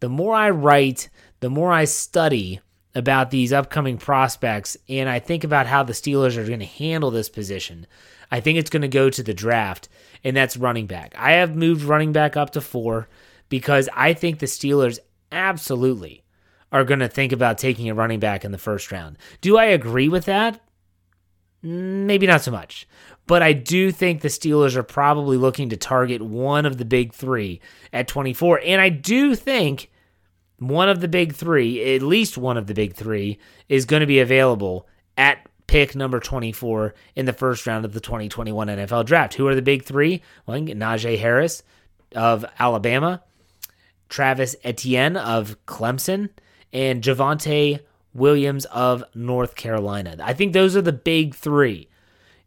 the 0.00 0.08
more 0.08 0.34
I 0.34 0.50
write, 0.50 1.08
the 1.40 1.50
more 1.50 1.72
I 1.72 1.84
study 1.84 2.60
about 2.94 3.30
these 3.30 3.52
upcoming 3.52 3.98
prospects, 3.98 4.76
and 4.88 5.08
I 5.08 5.18
think 5.18 5.44
about 5.44 5.66
how 5.66 5.82
the 5.82 5.92
Steelers 5.92 6.36
are 6.36 6.46
going 6.46 6.58
to 6.58 6.66
handle 6.66 7.10
this 7.10 7.28
position. 7.28 7.86
I 8.30 8.40
think 8.40 8.58
it's 8.58 8.70
going 8.70 8.82
to 8.82 8.88
go 8.88 9.10
to 9.10 9.22
the 9.22 9.34
draft, 9.34 9.88
and 10.22 10.36
that's 10.36 10.56
running 10.56 10.86
back. 10.86 11.14
I 11.16 11.32
have 11.32 11.56
moved 11.56 11.84
running 11.84 12.12
back 12.12 12.36
up 12.36 12.50
to 12.50 12.60
four 12.60 13.08
because 13.48 13.88
I 13.94 14.12
think 14.12 14.38
the 14.38 14.46
Steelers 14.46 14.98
absolutely 15.30 16.22
are 16.70 16.84
going 16.84 17.00
to 17.00 17.08
think 17.08 17.32
about 17.32 17.58
taking 17.58 17.88
a 17.88 17.94
running 17.94 18.20
back 18.20 18.44
in 18.44 18.52
the 18.52 18.58
first 18.58 18.92
round. 18.92 19.18
Do 19.40 19.58
I 19.58 19.66
agree 19.66 20.08
with 20.08 20.24
that? 20.26 20.60
Maybe 21.62 22.26
not 22.26 22.42
so 22.42 22.50
much. 22.50 22.88
But 23.26 23.42
I 23.42 23.52
do 23.52 23.92
think 23.92 24.20
the 24.20 24.28
Steelers 24.28 24.74
are 24.74 24.82
probably 24.82 25.36
looking 25.36 25.68
to 25.70 25.76
target 25.76 26.22
one 26.22 26.66
of 26.66 26.78
the 26.78 26.84
big 26.84 27.12
three 27.12 27.60
at 27.92 28.08
24. 28.08 28.60
And 28.64 28.80
I 28.80 28.88
do 28.88 29.34
think 29.34 29.90
one 30.58 30.88
of 30.88 31.00
the 31.00 31.08
big 31.08 31.34
three, 31.34 31.94
at 31.94 32.02
least 32.02 32.36
one 32.36 32.56
of 32.56 32.66
the 32.66 32.74
big 32.74 32.94
three, 32.94 33.38
is 33.68 33.84
going 33.84 34.00
to 34.00 34.06
be 34.06 34.20
available 34.20 34.88
at 35.16 35.46
pick 35.66 35.94
number 35.94 36.20
24 36.20 36.94
in 37.16 37.24
the 37.26 37.32
first 37.32 37.66
round 37.66 37.84
of 37.84 37.92
the 37.92 38.00
2021 38.00 38.68
NFL 38.68 39.06
draft. 39.06 39.34
Who 39.34 39.46
are 39.48 39.54
the 39.54 39.62
big 39.62 39.84
three? 39.84 40.22
Well, 40.46 40.60
Najee 40.60 41.18
Harris 41.18 41.62
of 42.14 42.44
Alabama, 42.58 43.22
Travis 44.08 44.54
Etienne 44.64 45.16
of 45.16 45.56
Clemson, 45.66 46.30
and 46.72 47.02
Javonte 47.02 47.80
Williams 48.14 48.64
of 48.66 49.04
North 49.14 49.54
Carolina. 49.54 50.16
I 50.22 50.34
think 50.34 50.52
those 50.52 50.76
are 50.76 50.82
the 50.82 50.92
big 50.92 51.34
three. 51.34 51.88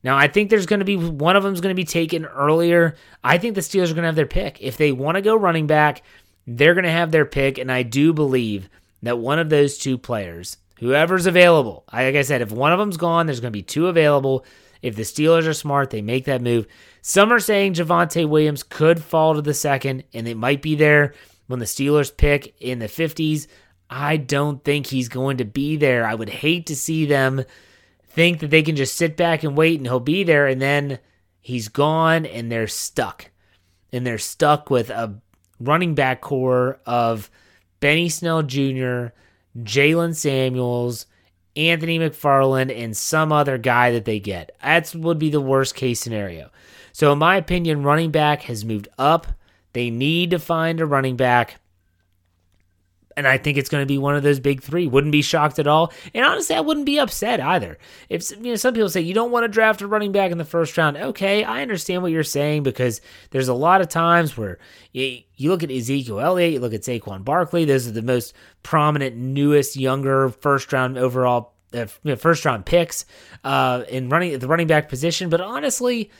Now, 0.05 0.15
I 0.15 0.27
think 0.27 0.51
there's 0.51 0.67
going 0.67 0.81
to 0.81 0.85
be 0.85 0.97
one 0.97 1.35
of 1.35 1.41
them 1.41 1.55
is 1.55 1.61
going 1.61 1.75
to 1.75 1.81
be 1.81 1.83
taken 1.83 2.25
earlier. 2.25 2.93
I 3.23 3.39
think 3.39 3.55
the 3.55 3.61
Steelers 3.61 3.89
are 3.89 3.95
going 3.95 4.03
to 4.03 4.09
have 4.09 4.15
their 4.15 4.27
pick. 4.27 4.61
If 4.61 4.77
they 4.77 4.91
want 4.91 5.15
to 5.15 5.21
go 5.23 5.35
running 5.35 5.65
back, 5.65 6.03
they're 6.45 6.75
going 6.75 6.85
to 6.85 6.91
have 6.91 7.09
their 7.09 7.25
pick. 7.25 7.57
And 7.57 7.71
I 7.71 7.81
do 7.81 8.13
believe 8.13 8.69
that 9.01 9.17
one 9.17 9.39
of 9.39 9.49
those 9.49 9.79
two 9.79 9.97
players, 9.97 10.57
whoever's 10.77 11.25
available, 11.25 11.85
like 11.91 12.15
I 12.15 12.21
said, 12.21 12.43
if 12.43 12.51
one 12.51 12.71
of 12.71 12.77
them's 12.77 12.97
gone, 12.97 13.25
there's 13.25 13.39
going 13.39 13.51
to 13.51 13.57
be 13.57 13.63
two 13.63 13.87
available. 13.87 14.45
If 14.83 14.95
the 14.95 15.01
Steelers 15.01 15.47
are 15.47 15.53
smart, 15.53 15.89
they 15.89 16.03
make 16.03 16.25
that 16.25 16.39
move. 16.39 16.67
Some 17.01 17.33
are 17.33 17.39
saying 17.39 17.73
Javonte 17.73 18.29
Williams 18.29 18.61
could 18.61 19.03
fall 19.03 19.33
to 19.33 19.41
the 19.41 19.55
second, 19.55 20.03
and 20.13 20.27
it 20.27 20.37
might 20.37 20.61
be 20.61 20.75
there 20.75 21.15
when 21.47 21.57
the 21.57 21.65
Steelers 21.65 22.15
pick 22.15 22.53
in 22.59 22.77
the 22.77 22.85
50s. 22.85 23.47
I 23.89 24.17
don't 24.17 24.63
think 24.63 24.85
he's 24.85 25.09
going 25.09 25.37
to 25.37 25.45
be 25.45 25.77
there. 25.77 26.05
I 26.05 26.13
would 26.13 26.29
hate 26.29 26.67
to 26.67 26.75
see 26.75 27.07
them 27.07 27.43
think 28.15 28.39
that 28.39 28.49
they 28.49 28.63
can 28.63 28.77
just 28.77 28.95
sit 28.95 29.17
back 29.17 29.43
and 29.43 29.57
wait 29.57 29.77
and 29.77 29.85
he'll 29.85 29.99
be 29.99 30.23
there 30.23 30.47
and 30.47 30.61
then 30.61 30.99
he's 31.41 31.67
gone 31.67 32.25
and 32.25 32.49
they're 32.49 32.65
stuck. 32.65 33.29
And 33.91 34.07
they're 34.07 34.17
stuck 34.17 34.69
with 34.69 34.89
a 34.89 35.21
running 35.59 35.95
back 35.95 36.21
core 36.21 36.79
of 36.85 37.29
Benny 37.81 38.09
Snell 38.09 38.41
Jr., 38.41 39.07
Jaylen 39.57 40.15
Samuels, 40.15 41.05
Anthony 41.55 41.99
McFarland, 41.99 42.75
and 42.75 42.95
some 42.95 43.31
other 43.31 43.57
guy 43.57 43.91
that 43.91 44.05
they 44.05 44.19
get. 44.19 44.55
That 44.61 44.93
would 44.95 45.19
be 45.19 45.29
the 45.29 45.41
worst 45.41 45.75
case 45.75 45.99
scenario. 45.99 46.49
So, 46.91 47.11
in 47.11 47.19
my 47.19 47.35
opinion, 47.35 47.83
running 47.83 48.11
back 48.11 48.43
has 48.43 48.65
moved 48.65 48.87
up. 48.97 49.27
They 49.73 49.89
need 49.89 50.31
to 50.31 50.39
find 50.39 50.79
a 50.79 50.85
running 50.85 51.17
back 51.17 51.55
and 53.17 53.27
I 53.27 53.37
think 53.37 53.57
it's 53.57 53.69
going 53.69 53.81
to 53.81 53.87
be 53.87 53.97
one 53.97 54.15
of 54.15 54.23
those 54.23 54.39
big 54.39 54.61
three. 54.61 54.87
Wouldn't 54.87 55.11
be 55.11 55.21
shocked 55.21 55.57
at 55.59 55.67
all. 55.67 55.93
And 56.13 56.25
honestly, 56.25 56.55
I 56.55 56.59
wouldn't 56.59 56.85
be 56.85 56.99
upset 56.99 57.39
either. 57.39 57.77
If 58.09 58.29
you 58.31 58.37
know, 58.37 58.55
some 58.55 58.73
people 58.73 58.89
say 58.89 59.01
you 59.01 59.13
don't 59.13 59.31
want 59.31 59.45
to 59.45 59.47
draft 59.47 59.81
a 59.81 59.87
running 59.87 60.11
back 60.11 60.31
in 60.31 60.37
the 60.37 60.45
first 60.45 60.77
round. 60.77 60.97
Okay, 60.97 61.43
I 61.43 61.61
understand 61.61 62.01
what 62.01 62.11
you're 62.11 62.23
saying 62.23 62.63
because 62.63 62.99
there's 63.31 63.47
a 63.47 63.53
lot 63.53 63.81
of 63.81 63.87
times 63.87 64.37
where 64.37 64.59
you, 64.91 65.21
you 65.35 65.49
look 65.49 65.63
at 65.63 65.71
Ezekiel 65.71 66.19
Elliott, 66.19 66.53
you 66.53 66.59
look 66.59 66.73
at 66.73 66.81
Saquon 66.81 67.23
Barkley. 67.23 67.63
Those 67.63 67.87
are 67.87 67.91
the 67.91 68.01
most 68.01 68.33
prominent, 68.63 69.15
newest, 69.15 69.77
younger 69.77 70.29
first 70.29 70.73
round 70.73 70.97
overall, 70.97 71.53
uh, 71.73 71.85
first 72.17 72.43
round 72.43 72.65
picks 72.65 73.05
uh, 73.45 73.83
in 73.87 74.09
running 74.09 74.37
the 74.37 74.47
running 74.47 74.67
back 74.67 74.89
position. 74.89 75.29
But 75.29 75.39
honestly, 75.39 76.11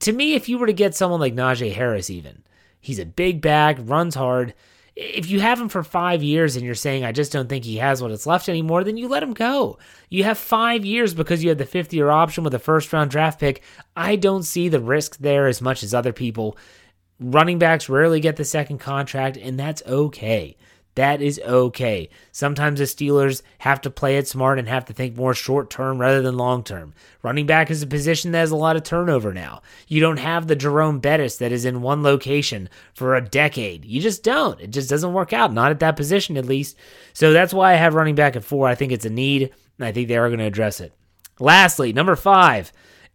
to 0.00 0.12
me, 0.12 0.34
if 0.34 0.48
you 0.48 0.56
were 0.56 0.66
to 0.66 0.72
get 0.72 0.94
someone 0.94 1.20
like 1.20 1.34
Najee 1.34 1.74
Harris, 1.74 2.08
even 2.08 2.42
he's 2.80 2.98
a 2.98 3.04
big 3.04 3.42
back, 3.42 3.76
runs 3.80 4.14
hard 4.14 4.54
if 5.00 5.30
you 5.30 5.38
have 5.38 5.60
him 5.60 5.68
for 5.68 5.84
five 5.84 6.24
years 6.24 6.56
and 6.56 6.66
you're 6.66 6.74
saying, 6.74 7.04
I 7.04 7.12
just 7.12 7.30
don't 7.30 7.48
think 7.48 7.64
he 7.64 7.76
has 7.76 8.02
what 8.02 8.10
it's 8.10 8.26
left 8.26 8.48
anymore, 8.48 8.82
then 8.82 8.96
you 8.96 9.06
let 9.06 9.22
him 9.22 9.32
go. 9.32 9.78
You 10.10 10.24
have 10.24 10.38
five 10.38 10.84
years 10.84 11.14
because 11.14 11.40
you 11.40 11.50
had 11.50 11.58
the 11.58 11.66
fifth 11.66 11.94
year 11.94 12.10
option 12.10 12.42
with 12.42 12.52
a 12.52 12.58
first 12.58 12.92
round 12.92 13.12
draft 13.12 13.38
pick. 13.38 13.62
I 13.94 14.16
don't 14.16 14.42
see 14.42 14.68
the 14.68 14.80
risk 14.80 15.18
there 15.18 15.46
as 15.46 15.62
much 15.62 15.84
as 15.84 15.94
other 15.94 16.12
people. 16.12 16.58
Running 17.20 17.60
backs 17.60 17.88
rarely 17.88 18.18
get 18.18 18.34
the 18.34 18.44
second 18.44 18.78
contract, 18.78 19.36
and 19.36 19.56
that's 19.56 19.84
okay. 19.86 20.56
That 20.98 21.22
is 21.22 21.40
okay. 21.46 22.10
Sometimes 22.32 22.80
the 22.80 22.84
Steelers 22.84 23.42
have 23.58 23.80
to 23.82 23.90
play 23.90 24.16
it 24.16 24.26
smart 24.26 24.58
and 24.58 24.66
have 24.66 24.84
to 24.86 24.92
think 24.92 25.16
more 25.16 25.32
short 25.32 25.70
term 25.70 26.00
rather 26.00 26.22
than 26.22 26.36
long 26.36 26.64
term. 26.64 26.92
Running 27.22 27.46
back 27.46 27.70
is 27.70 27.84
a 27.84 27.86
position 27.86 28.32
that 28.32 28.40
has 28.40 28.50
a 28.50 28.56
lot 28.56 28.74
of 28.74 28.82
turnover 28.82 29.32
now. 29.32 29.62
You 29.86 30.00
don't 30.00 30.16
have 30.16 30.48
the 30.48 30.56
Jerome 30.56 30.98
Bettis 30.98 31.36
that 31.36 31.52
is 31.52 31.64
in 31.64 31.82
one 31.82 32.02
location 32.02 32.68
for 32.94 33.14
a 33.14 33.24
decade. 33.24 33.84
You 33.84 34.00
just 34.00 34.24
don't. 34.24 34.60
It 34.60 34.70
just 34.70 34.90
doesn't 34.90 35.12
work 35.12 35.32
out. 35.32 35.52
Not 35.52 35.70
at 35.70 35.78
that 35.78 35.94
position, 35.94 36.36
at 36.36 36.46
least. 36.46 36.76
So 37.12 37.32
that's 37.32 37.54
why 37.54 37.74
I 37.74 37.76
have 37.76 37.94
running 37.94 38.16
back 38.16 38.34
at 38.34 38.42
four. 38.42 38.66
I 38.66 38.74
think 38.74 38.90
it's 38.90 39.06
a 39.06 39.10
need, 39.10 39.54
and 39.78 39.86
I 39.86 39.92
think 39.92 40.08
they 40.08 40.16
are 40.16 40.28
going 40.28 40.40
to 40.40 40.46
address 40.46 40.80
it. 40.80 40.92
Lastly, 41.38 41.92
number 41.92 42.16
five, 42.16 42.72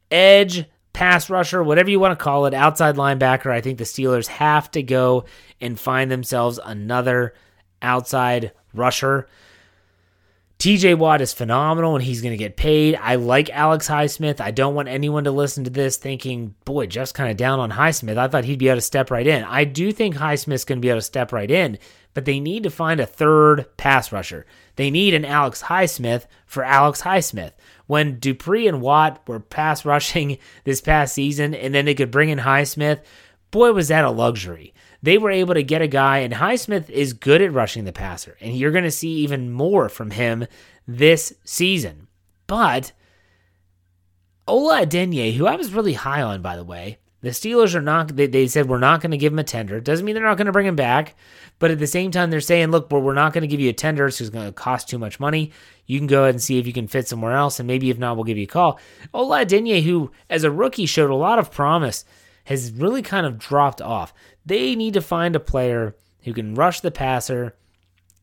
edge 0.09 0.63
pass 0.93 1.29
rusher, 1.29 1.61
whatever 1.61 1.89
you 1.89 1.99
want 1.99 2.17
to 2.17 2.23
call 2.23 2.45
it, 2.45 2.53
outside 2.53 2.95
linebacker. 2.95 3.51
I 3.51 3.59
think 3.59 3.77
the 3.77 3.83
Steelers 3.83 4.27
have 4.27 4.71
to 4.71 4.81
go 4.81 5.25
and 5.59 5.77
find 5.77 6.09
themselves 6.09 6.61
another 6.63 7.33
outside 7.83 8.51
rusher. 8.73 9.27
TJ 10.63 10.97
Watt 10.97 11.19
is 11.19 11.33
phenomenal 11.33 11.95
and 11.95 12.03
he's 12.05 12.21
going 12.21 12.31
to 12.31 12.37
get 12.37 12.55
paid. 12.55 12.95
I 12.95 13.15
like 13.15 13.49
Alex 13.49 13.89
Highsmith. 13.89 14.39
I 14.39 14.51
don't 14.51 14.75
want 14.75 14.87
anyone 14.87 15.25
to 15.25 15.31
listen 15.31 15.65
to 15.65 15.69
this 15.69 15.97
thinking, 15.97 16.55
boy, 16.63 16.87
Jeff's 16.87 17.11
kind 17.11 17.29
of 17.29 17.35
down 17.35 17.59
on 17.59 17.71
Highsmith. 17.71 18.17
I 18.17 18.29
thought 18.29 18.45
he'd 18.45 18.59
be 18.59 18.69
able 18.69 18.77
to 18.77 18.81
step 18.81 19.11
right 19.11 19.27
in. 19.27 19.43
I 19.43 19.65
do 19.65 19.91
think 19.91 20.15
Highsmith's 20.15 20.63
going 20.63 20.77
to 20.77 20.81
be 20.81 20.87
able 20.87 20.99
to 20.99 21.05
step 21.05 21.33
right 21.33 21.51
in, 21.51 21.77
but 22.13 22.23
they 22.23 22.39
need 22.39 22.63
to 22.63 22.69
find 22.69 23.01
a 23.01 23.05
third 23.05 23.75
pass 23.75 24.13
rusher. 24.13 24.45
They 24.77 24.89
need 24.89 25.13
an 25.13 25.25
Alex 25.25 25.63
Highsmith 25.63 26.27
for 26.45 26.63
Alex 26.63 27.01
Highsmith. 27.01 27.51
When 27.87 28.19
Dupree 28.19 28.67
and 28.67 28.79
Watt 28.79 29.21
were 29.27 29.41
pass 29.41 29.83
rushing 29.85 30.37
this 30.63 30.79
past 30.79 31.13
season 31.13 31.53
and 31.53 31.75
then 31.75 31.83
they 31.83 31.95
could 31.95 32.09
bring 32.09 32.29
in 32.29 32.39
Highsmith, 32.39 33.01
boy, 33.51 33.73
was 33.73 33.89
that 33.89 34.05
a 34.05 34.11
luxury 34.11 34.73
they 35.03 35.19
were 35.19 35.29
able 35.29 35.53
to 35.53 35.63
get 35.63 35.81
a 35.81 35.87
guy, 35.87 36.19
and 36.19 36.33
Highsmith 36.33 36.89
is 36.89 37.13
good 37.13 37.41
at 37.41 37.53
rushing 37.53 37.83
the 37.83 37.91
passer, 37.91 38.37
and 38.41 38.55
you're 38.55 38.71
going 38.71 38.85
to 38.85 38.91
see 38.91 39.11
even 39.17 39.51
more 39.51 39.89
from 39.89 40.11
him 40.11 40.47
this 40.87 41.33
season. 41.43 42.07
But 42.47 42.93
Ola 44.47 44.85
Adeniyi, 44.85 45.35
who 45.35 45.45
I 45.45 45.55
was 45.55 45.73
really 45.73 45.93
high 45.93 46.21
on, 46.21 46.41
by 46.41 46.55
the 46.55 46.63
way, 46.63 46.97
the 47.21 47.29
Steelers 47.29 47.75
are 47.75 47.81
not, 47.81 48.15
they, 48.15 48.27
they 48.27 48.47
said 48.47 48.67
we're 48.67 48.79
not 48.79 49.01
going 49.01 49.11
to 49.11 49.17
give 49.17 49.31
him 49.31 49.39
a 49.39 49.43
tender. 49.43 49.79
Doesn't 49.79 50.05
mean 50.05 50.15
they're 50.15 50.23
not 50.23 50.35
going 50.35 50.47
to 50.47 50.51
bring 50.51 50.67
him 50.67 50.75
back. 50.75 51.15
But 51.59 51.71
at 51.71 51.79
the 51.79 51.87
same 51.87 52.11
time, 52.11 52.29
they're 52.29 52.41
saying, 52.41 52.71
look, 52.71 52.91
well, 52.91 53.01
we're 53.01 53.13
not 53.13 53.31
going 53.31 53.43
to 53.43 53.47
give 53.47 53.61
you 53.61 53.69
a 53.69 53.73
tender. 53.73 54.07
It's 54.07 54.19
going 54.29 54.45
to 54.45 54.51
cost 54.51 54.89
too 54.89 54.97
much 54.97 55.21
money. 55.21 55.51
You 55.85 55.99
can 55.99 56.07
go 56.07 56.23
ahead 56.23 56.35
and 56.35 56.43
see 56.43 56.59
if 56.59 56.67
you 56.67 56.73
can 56.73 56.87
fit 56.87 57.07
somewhere 57.07 57.31
else. 57.31 57.59
And 57.59 57.67
maybe 57.67 57.89
if 57.89 57.97
not, 57.97 58.17
we'll 58.17 58.25
give 58.25 58.37
you 58.37 58.43
a 58.43 58.47
call. 58.47 58.79
Ola 59.13 59.45
Adeniyi, 59.45 59.83
who 59.83 60.11
as 60.29 60.43
a 60.43 60.51
rookie 60.51 60.85
showed 60.85 61.09
a 61.09 61.15
lot 61.15 61.39
of 61.39 61.51
promise, 61.51 62.03
has 62.45 62.73
really 62.73 63.01
kind 63.01 63.25
of 63.25 63.37
dropped 63.37 63.81
off. 63.81 64.13
They 64.45 64.75
need 64.75 64.93
to 64.95 65.01
find 65.01 65.35
a 65.35 65.39
player 65.39 65.95
who 66.23 66.33
can 66.33 66.55
rush 66.55 66.79
the 66.79 66.91
passer, 66.91 67.55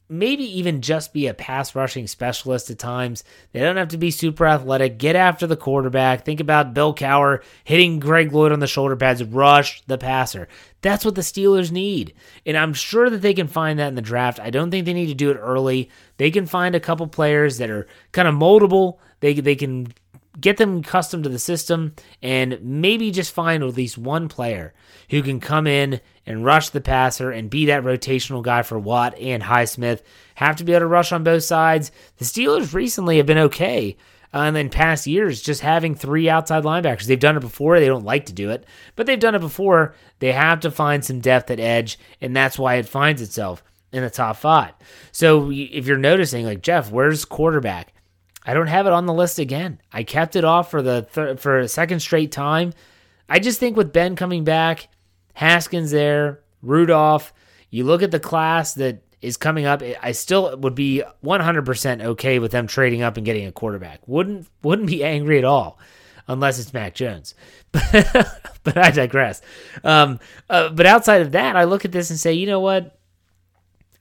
maybe 0.08 0.44
even 0.58 0.82
just 0.82 1.12
be 1.12 1.28
a 1.28 1.34
pass 1.34 1.74
rushing 1.74 2.06
specialist 2.06 2.68
at 2.68 2.78
times. 2.78 3.22
They 3.52 3.60
don't 3.60 3.76
have 3.76 3.88
to 3.88 3.98
be 3.98 4.10
super 4.10 4.46
athletic. 4.46 4.98
Get 4.98 5.16
after 5.16 5.46
the 5.46 5.56
quarterback. 5.56 6.24
Think 6.24 6.40
about 6.40 6.74
Bill 6.74 6.94
Cowher 6.94 7.42
hitting 7.62 8.00
Greg 8.00 8.32
Lloyd 8.32 8.52
on 8.52 8.58
the 8.58 8.66
shoulder 8.66 8.96
pads, 8.96 9.22
rush 9.22 9.82
the 9.86 9.98
passer. 9.98 10.48
That's 10.82 11.04
what 11.04 11.14
the 11.14 11.20
Steelers 11.20 11.70
need. 11.70 12.14
And 12.44 12.56
I'm 12.56 12.74
sure 12.74 13.08
that 13.08 13.22
they 13.22 13.34
can 13.34 13.46
find 13.46 13.78
that 13.78 13.88
in 13.88 13.94
the 13.94 14.02
draft. 14.02 14.40
I 14.40 14.50
don't 14.50 14.70
think 14.70 14.84
they 14.84 14.94
need 14.94 15.06
to 15.06 15.14
do 15.14 15.30
it 15.30 15.36
early. 15.36 15.90
They 16.16 16.30
can 16.30 16.46
find 16.46 16.74
a 16.74 16.80
couple 16.80 17.06
players 17.06 17.58
that 17.58 17.70
are 17.70 17.86
kind 18.12 18.26
of 18.26 18.34
moldable. 18.34 18.98
They, 19.20 19.34
they 19.34 19.54
can 19.54 19.92
get 20.40 20.56
them 20.56 20.78
accustomed 20.78 21.24
to 21.24 21.30
the 21.30 21.38
system 21.38 21.94
and 22.22 22.58
maybe 22.62 23.10
just 23.10 23.32
find 23.32 23.62
at 23.62 23.74
least 23.74 23.98
one 23.98 24.28
player 24.28 24.72
who 25.10 25.22
can 25.22 25.40
come 25.40 25.66
in 25.66 26.00
and 26.26 26.44
rush 26.44 26.70
the 26.70 26.80
passer 26.80 27.30
and 27.30 27.50
be 27.50 27.66
that 27.66 27.82
rotational 27.82 28.42
guy 28.42 28.62
for 28.62 28.78
Watt 28.78 29.18
and 29.18 29.42
Highsmith. 29.42 30.02
Have 30.36 30.56
to 30.56 30.64
be 30.64 30.72
able 30.72 30.80
to 30.80 30.86
rush 30.86 31.12
on 31.12 31.24
both 31.24 31.44
sides. 31.44 31.90
The 32.18 32.24
Steelers 32.24 32.72
recently 32.72 33.16
have 33.16 33.26
been 33.26 33.38
okay. 33.38 33.96
Uh, 34.32 34.42
and 34.42 34.54
then 34.54 34.68
past 34.68 35.08
years, 35.08 35.42
just 35.42 35.60
having 35.60 35.94
three 35.94 36.28
outside 36.28 36.62
linebackers. 36.62 37.04
They've 37.04 37.18
done 37.18 37.36
it 37.36 37.40
before. 37.40 37.80
They 37.80 37.88
don't 37.88 38.04
like 38.04 38.26
to 38.26 38.32
do 38.32 38.50
it, 38.50 38.64
but 38.94 39.06
they've 39.06 39.18
done 39.18 39.34
it 39.34 39.40
before. 39.40 39.94
They 40.20 40.30
have 40.30 40.60
to 40.60 40.70
find 40.70 41.04
some 41.04 41.18
depth 41.18 41.50
at 41.50 41.58
edge, 41.58 41.98
and 42.20 42.36
that's 42.36 42.56
why 42.56 42.76
it 42.76 42.86
finds 42.86 43.22
itself 43.22 43.64
in 43.92 44.04
the 44.04 44.10
top 44.10 44.36
five. 44.36 44.72
So 45.10 45.50
if 45.50 45.86
you're 45.86 45.98
noticing, 45.98 46.46
like 46.46 46.62
Jeff, 46.62 46.92
where's 46.92 47.24
quarterback? 47.24 47.92
I 48.44 48.54
don't 48.54 48.68
have 48.68 48.86
it 48.86 48.92
on 48.92 49.06
the 49.06 49.12
list 49.12 49.38
again. 49.38 49.80
I 49.92 50.02
kept 50.02 50.36
it 50.36 50.44
off 50.44 50.70
for 50.70 50.82
the 50.82 51.02
thir- 51.02 51.36
for 51.36 51.58
a 51.58 51.68
second 51.68 52.00
straight 52.00 52.32
time. 52.32 52.72
I 53.28 53.38
just 53.38 53.60
think 53.60 53.76
with 53.76 53.92
Ben 53.92 54.16
coming 54.16 54.44
back, 54.44 54.88
Haskins 55.34 55.90
there, 55.90 56.40
Rudolph, 56.62 57.32
you 57.70 57.84
look 57.84 58.02
at 58.02 58.10
the 58.10 58.20
class 58.20 58.74
that 58.74 59.02
is 59.22 59.36
coming 59.36 59.66
up. 59.66 59.82
I 60.02 60.12
still 60.12 60.56
would 60.56 60.74
be 60.74 61.02
100% 61.24 62.02
okay 62.02 62.38
with 62.38 62.52
them 62.52 62.66
trading 62.66 63.02
up 63.02 63.16
and 63.16 63.26
getting 63.26 63.46
a 63.46 63.52
quarterback. 63.52 64.00
Wouldn't 64.06 64.48
wouldn't 64.62 64.88
be 64.88 65.04
angry 65.04 65.38
at 65.38 65.44
all, 65.44 65.78
unless 66.26 66.58
it's 66.58 66.72
Mac 66.72 66.94
Jones. 66.94 67.34
but 67.72 68.76
I 68.76 68.90
digress. 68.90 69.42
Um, 69.84 70.18
uh, 70.48 70.70
but 70.70 70.86
outside 70.86 71.20
of 71.20 71.32
that, 71.32 71.56
I 71.56 71.64
look 71.64 71.84
at 71.84 71.92
this 71.92 72.10
and 72.10 72.18
say, 72.18 72.32
you 72.32 72.46
know 72.46 72.60
what? 72.60 72.98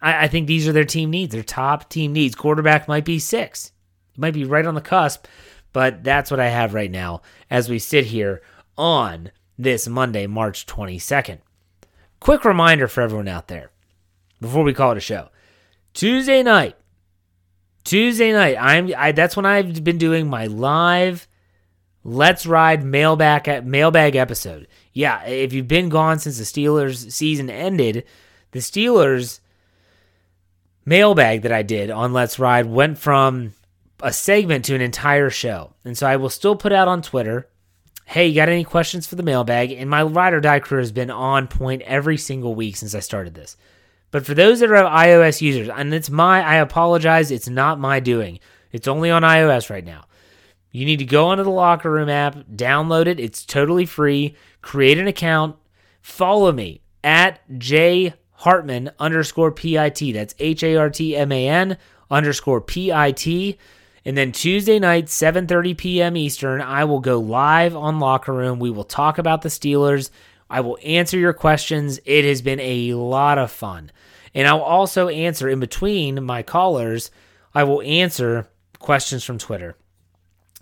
I, 0.01 0.25
I 0.25 0.27
think 0.27 0.47
these 0.47 0.67
are 0.67 0.73
their 0.73 0.85
team 0.85 1.09
needs. 1.09 1.33
Their 1.33 1.43
top 1.43 1.89
team 1.89 2.13
needs. 2.13 2.35
Quarterback 2.35 2.87
might 2.87 3.05
be 3.05 3.19
six. 3.19 3.73
Might 4.19 4.33
be 4.33 4.43
right 4.43 4.65
on 4.65 4.75
the 4.75 4.81
cusp, 4.81 5.25
but 5.71 6.03
that's 6.03 6.29
what 6.29 6.41
I 6.41 6.49
have 6.49 6.73
right 6.73 6.91
now 6.91 7.21
as 7.49 7.69
we 7.69 7.79
sit 7.79 8.07
here 8.07 8.41
on 8.77 9.31
this 9.57 9.87
Monday, 9.87 10.27
March 10.27 10.65
22nd. 10.65 11.39
Quick 12.19 12.43
reminder 12.43 12.89
for 12.89 13.01
everyone 13.01 13.29
out 13.29 13.47
there 13.47 13.71
before 14.41 14.63
we 14.63 14.73
call 14.73 14.91
it 14.91 14.97
a 14.97 15.01
show. 15.01 15.29
Tuesday 15.93 16.43
night, 16.43 16.75
Tuesday 17.85 18.33
night, 18.33 18.57
I'm 18.59 18.93
I 18.95 19.13
that's 19.13 19.37
when 19.37 19.45
I've 19.45 19.83
been 19.83 19.97
doing 19.97 20.29
my 20.29 20.47
live 20.47 21.27
Let's 22.03 22.45
Ride 22.45 22.83
mailbag 22.83 23.65
mailbag 23.65 24.15
episode. 24.15 24.67
Yeah, 24.91 25.23
if 25.23 25.53
you've 25.53 25.67
been 25.67 25.89
gone 25.89 26.19
since 26.19 26.37
the 26.37 26.43
Steelers 26.43 27.11
season 27.11 27.49
ended, 27.49 28.03
the 28.51 28.59
Steelers 28.59 29.39
mailbag 30.85 31.43
that 31.43 31.51
I 31.53 31.61
did 31.61 31.89
on 31.89 32.11
Let's 32.11 32.37
Ride 32.37 32.65
went 32.65 32.97
from 32.97 33.53
a 34.01 34.13
segment 34.13 34.65
to 34.65 34.75
an 34.75 34.81
entire 34.81 35.29
show. 35.29 35.73
And 35.83 35.97
so 35.97 36.07
I 36.07 36.15
will 36.15 36.29
still 36.29 36.55
put 36.55 36.71
out 36.71 36.87
on 36.87 37.01
Twitter, 37.01 37.47
hey, 38.05 38.27
you 38.27 38.35
got 38.35 38.49
any 38.49 38.63
questions 38.63 39.05
for 39.05 39.15
the 39.15 39.23
mailbag? 39.23 39.71
And 39.71 39.89
my 39.89 40.03
ride 40.03 40.33
or 40.33 40.41
die 40.41 40.59
crew 40.59 40.79
has 40.79 40.91
been 40.91 41.11
on 41.11 41.47
point 41.47 41.81
every 41.83 42.17
single 42.17 42.55
week 42.55 42.75
since 42.75 42.95
I 42.95 42.99
started 42.99 43.33
this. 43.33 43.57
But 44.11 44.25
for 44.25 44.33
those 44.33 44.59
that 44.59 44.71
are 44.71 44.83
iOS 44.83 45.41
users, 45.41 45.69
and 45.69 45.93
it's 45.93 46.09
my, 46.09 46.41
I 46.41 46.55
apologize, 46.55 47.29
it's 47.29 47.47
not 47.47 47.79
my 47.79 47.99
doing. 47.99 48.39
It's 48.71 48.87
only 48.87 49.11
on 49.11 49.21
iOS 49.21 49.69
right 49.69 49.85
now. 49.85 50.05
You 50.71 50.85
need 50.85 50.97
to 50.97 51.05
go 51.05 51.27
onto 51.27 51.43
the 51.43 51.49
Locker 51.49 51.91
Room 51.91 52.09
app, 52.09 52.35
download 52.55 53.07
it. 53.07 53.19
It's 53.19 53.45
totally 53.45 53.85
free. 53.85 54.35
Create 54.61 54.97
an 54.97 55.07
account. 55.07 55.55
Follow 56.01 56.51
me 56.51 56.81
at 57.03 57.39
J 57.59 58.13
Hartman 58.33 58.91
underscore 58.99 59.51
PIT. 59.51 60.13
That's 60.13 60.35
H 60.39 60.63
A 60.63 60.75
R 60.75 60.89
T 60.89 61.15
M 61.15 61.31
A 61.31 61.47
N 61.47 61.77
underscore 62.09 62.61
PIT. 62.61 63.57
And 64.05 64.17
then 64.17 64.31
Tuesday 64.31 64.79
night, 64.79 65.05
7:30 65.05 65.77
p.m. 65.77 66.17
Eastern, 66.17 66.61
I 66.61 66.85
will 66.85 66.99
go 66.99 67.19
live 67.19 67.75
on 67.75 67.99
Locker 67.99 68.33
Room. 68.33 68.59
We 68.59 68.71
will 68.71 68.83
talk 68.83 69.17
about 69.17 69.41
the 69.41 69.49
Steelers. 69.49 70.09
I 70.49 70.61
will 70.61 70.77
answer 70.83 71.17
your 71.17 71.33
questions. 71.33 71.99
It 72.05 72.25
has 72.25 72.41
been 72.41 72.59
a 72.59 72.93
lot 72.93 73.37
of 73.37 73.51
fun. 73.51 73.91
And 74.33 74.47
I'll 74.47 74.61
also 74.61 75.09
answer 75.09 75.49
in 75.49 75.59
between 75.59 76.23
my 76.23 76.43
callers, 76.43 77.11
I 77.53 77.63
will 77.63 77.81
answer 77.81 78.47
questions 78.79 79.23
from 79.23 79.37
Twitter. 79.37 79.75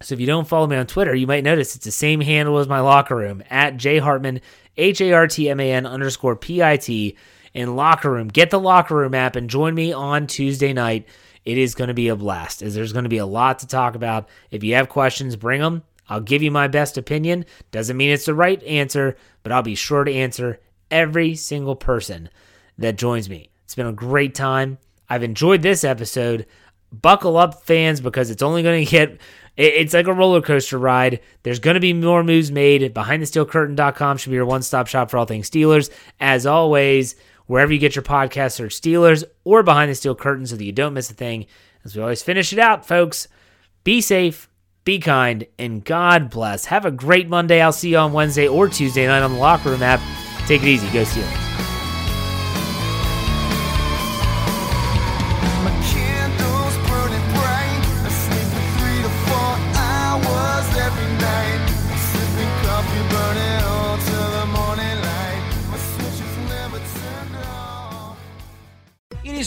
So 0.02 0.14
if 0.14 0.20
you 0.20 0.28
don't 0.28 0.48
follow 0.48 0.68
me 0.68 0.76
on 0.76 0.88
Twitter, 0.88 1.16
you 1.16 1.28
might 1.28 1.44
notice 1.44 1.76
it's 1.76 1.86
the 1.86 1.92
same 1.92 2.22
handle 2.22 2.60
as 2.60 2.68
my 2.68 2.82
locker 2.82 3.16
room 3.16 3.44
at 3.50 3.78
J 3.78 3.98
Hartman, 3.98 4.42
H 4.76 5.02
A 5.02 5.12
R 5.14 5.28
T 5.28 5.50
M 5.50 5.60
A 5.60 5.72
N 5.72 5.86
underscore 5.86 6.36
P 6.36 6.62
I 6.62 6.78
T 6.78 7.18
in 7.54 7.76
locker 7.76 8.12
room. 8.12 8.28
Get 8.28 8.52
the 8.52 8.60
locker 8.60 8.96
room 8.96 9.16
app 9.16 9.36
and 9.36 9.50
join 9.50 9.74
me 9.74 9.92
on 9.92 10.28
Tuesday 10.28 10.74
night. 10.74 11.08
It 11.48 11.58
is 11.58 11.76
going 11.76 11.88
to 11.88 11.94
be 11.94 12.10
a 12.10 12.16
blast 12.18 12.62
as 12.62 12.76
there's 12.76 12.92
going 12.92 13.06
to 13.06 13.10
be 13.10 13.20
a 13.20 13.26
lot 13.26 13.60
to 13.60 13.68
talk 13.68 13.96
about. 13.96 14.28
If 14.52 14.66
you 14.66 14.76
have 14.76 14.90
questions, 14.90 15.38
bring 15.38 15.62
them. 15.62 15.82
I'll 16.10 16.20
give 16.20 16.44
you 16.44 16.52
my 16.52 16.68
best 16.68 16.98
opinion. 16.98 17.46
Doesn't 17.72 17.96
mean 17.96 18.12
it's 18.12 18.26
the 18.26 18.34
right 18.34 18.62
answer, 18.64 19.16
but 19.44 19.54
I'll 19.54 19.62
be 19.62 19.74
sure 19.74 20.04
to 20.04 20.14
answer 20.14 20.60
every 20.92 21.36
single 21.36 21.78
person 21.78 22.28
that 22.78 22.98
joins 22.98 23.30
me. 23.30 23.50
It's 23.64 23.76
been 23.76 23.88
a 23.88 23.94
great 23.94 24.36
time. 24.36 24.78
I've 25.10 25.24
enjoyed 25.24 25.62
this 25.62 25.86
episode. 25.86 26.48
Buckle 26.92 27.38
up, 27.38 27.64
fans, 27.64 28.02
because 28.02 28.30
it's 28.30 28.44
only 28.44 28.62
going 28.62 28.86
to 28.86 28.92
get. 28.92 29.18
It's 29.56 29.94
like 29.94 30.08
a 30.08 30.14
roller 30.14 30.42
coaster 30.42 30.78
ride. 30.78 31.22
There's 31.44 31.60
going 31.60 31.76
to 31.76 31.80
be 31.80 31.94
more 31.94 32.26
moves 32.26 32.52
made. 32.52 32.94
BehindTheSteelCurtain.com 32.94 34.18
should 34.18 34.32
be 34.32 34.36
your 34.36 34.46
one 34.46 34.64
stop 34.64 34.88
shop 34.88 35.10
for 35.10 35.18
all 35.18 35.26
things 35.26 35.50
Steelers. 35.50 35.92
As 36.20 36.46
always, 36.46 37.16
wherever 37.48 37.74
you 37.74 37.80
get 37.80 37.96
your 37.96 38.04
podcast, 38.04 38.54
search 38.54 38.80
Steelers 38.80 39.24
or 39.44 39.64
Behind 39.64 39.90
the 39.90 39.96
Steel 39.96 40.16
Curtain 40.16 40.46
so 40.46 40.56
that 40.56 40.64
you 40.64 40.72
don't 40.72 40.94
miss 40.94 41.10
a 41.10 41.14
thing. 41.14 41.48
As 41.84 41.96
we 41.96 42.02
always 42.02 42.22
finish 42.22 42.54
it 42.54 42.60
out, 42.60 42.86
folks, 42.86 43.28
be 43.84 44.02
safe, 44.02 44.50
be 44.84 45.00
kind, 45.00 45.48
and 45.58 45.84
God 45.84 46.30
bless. 46.30 46.66
Have 46.66 46.86
a 46.86 46.92
great 46.92 47.28
Monday. 47.28 47.62
I'll 47.62 47.72
see 47.72 47.90
you 47.90 47.98
on 47.98 48.14
Wednesday 48.14 48.48
or 48.48 48.68
Tuesday 48.68 49.08
night 49.08 49.24
on 49.24 49.34
the 49.34 49.40
Locker 49.40 49.70
Room 49.70 49.84
app. 49.84 50.02
Take 50.48 50.62
it 50.62 50.68
easy. 50.68 50.90
Go 50.92 51.04
Steelers. 51.04 51.47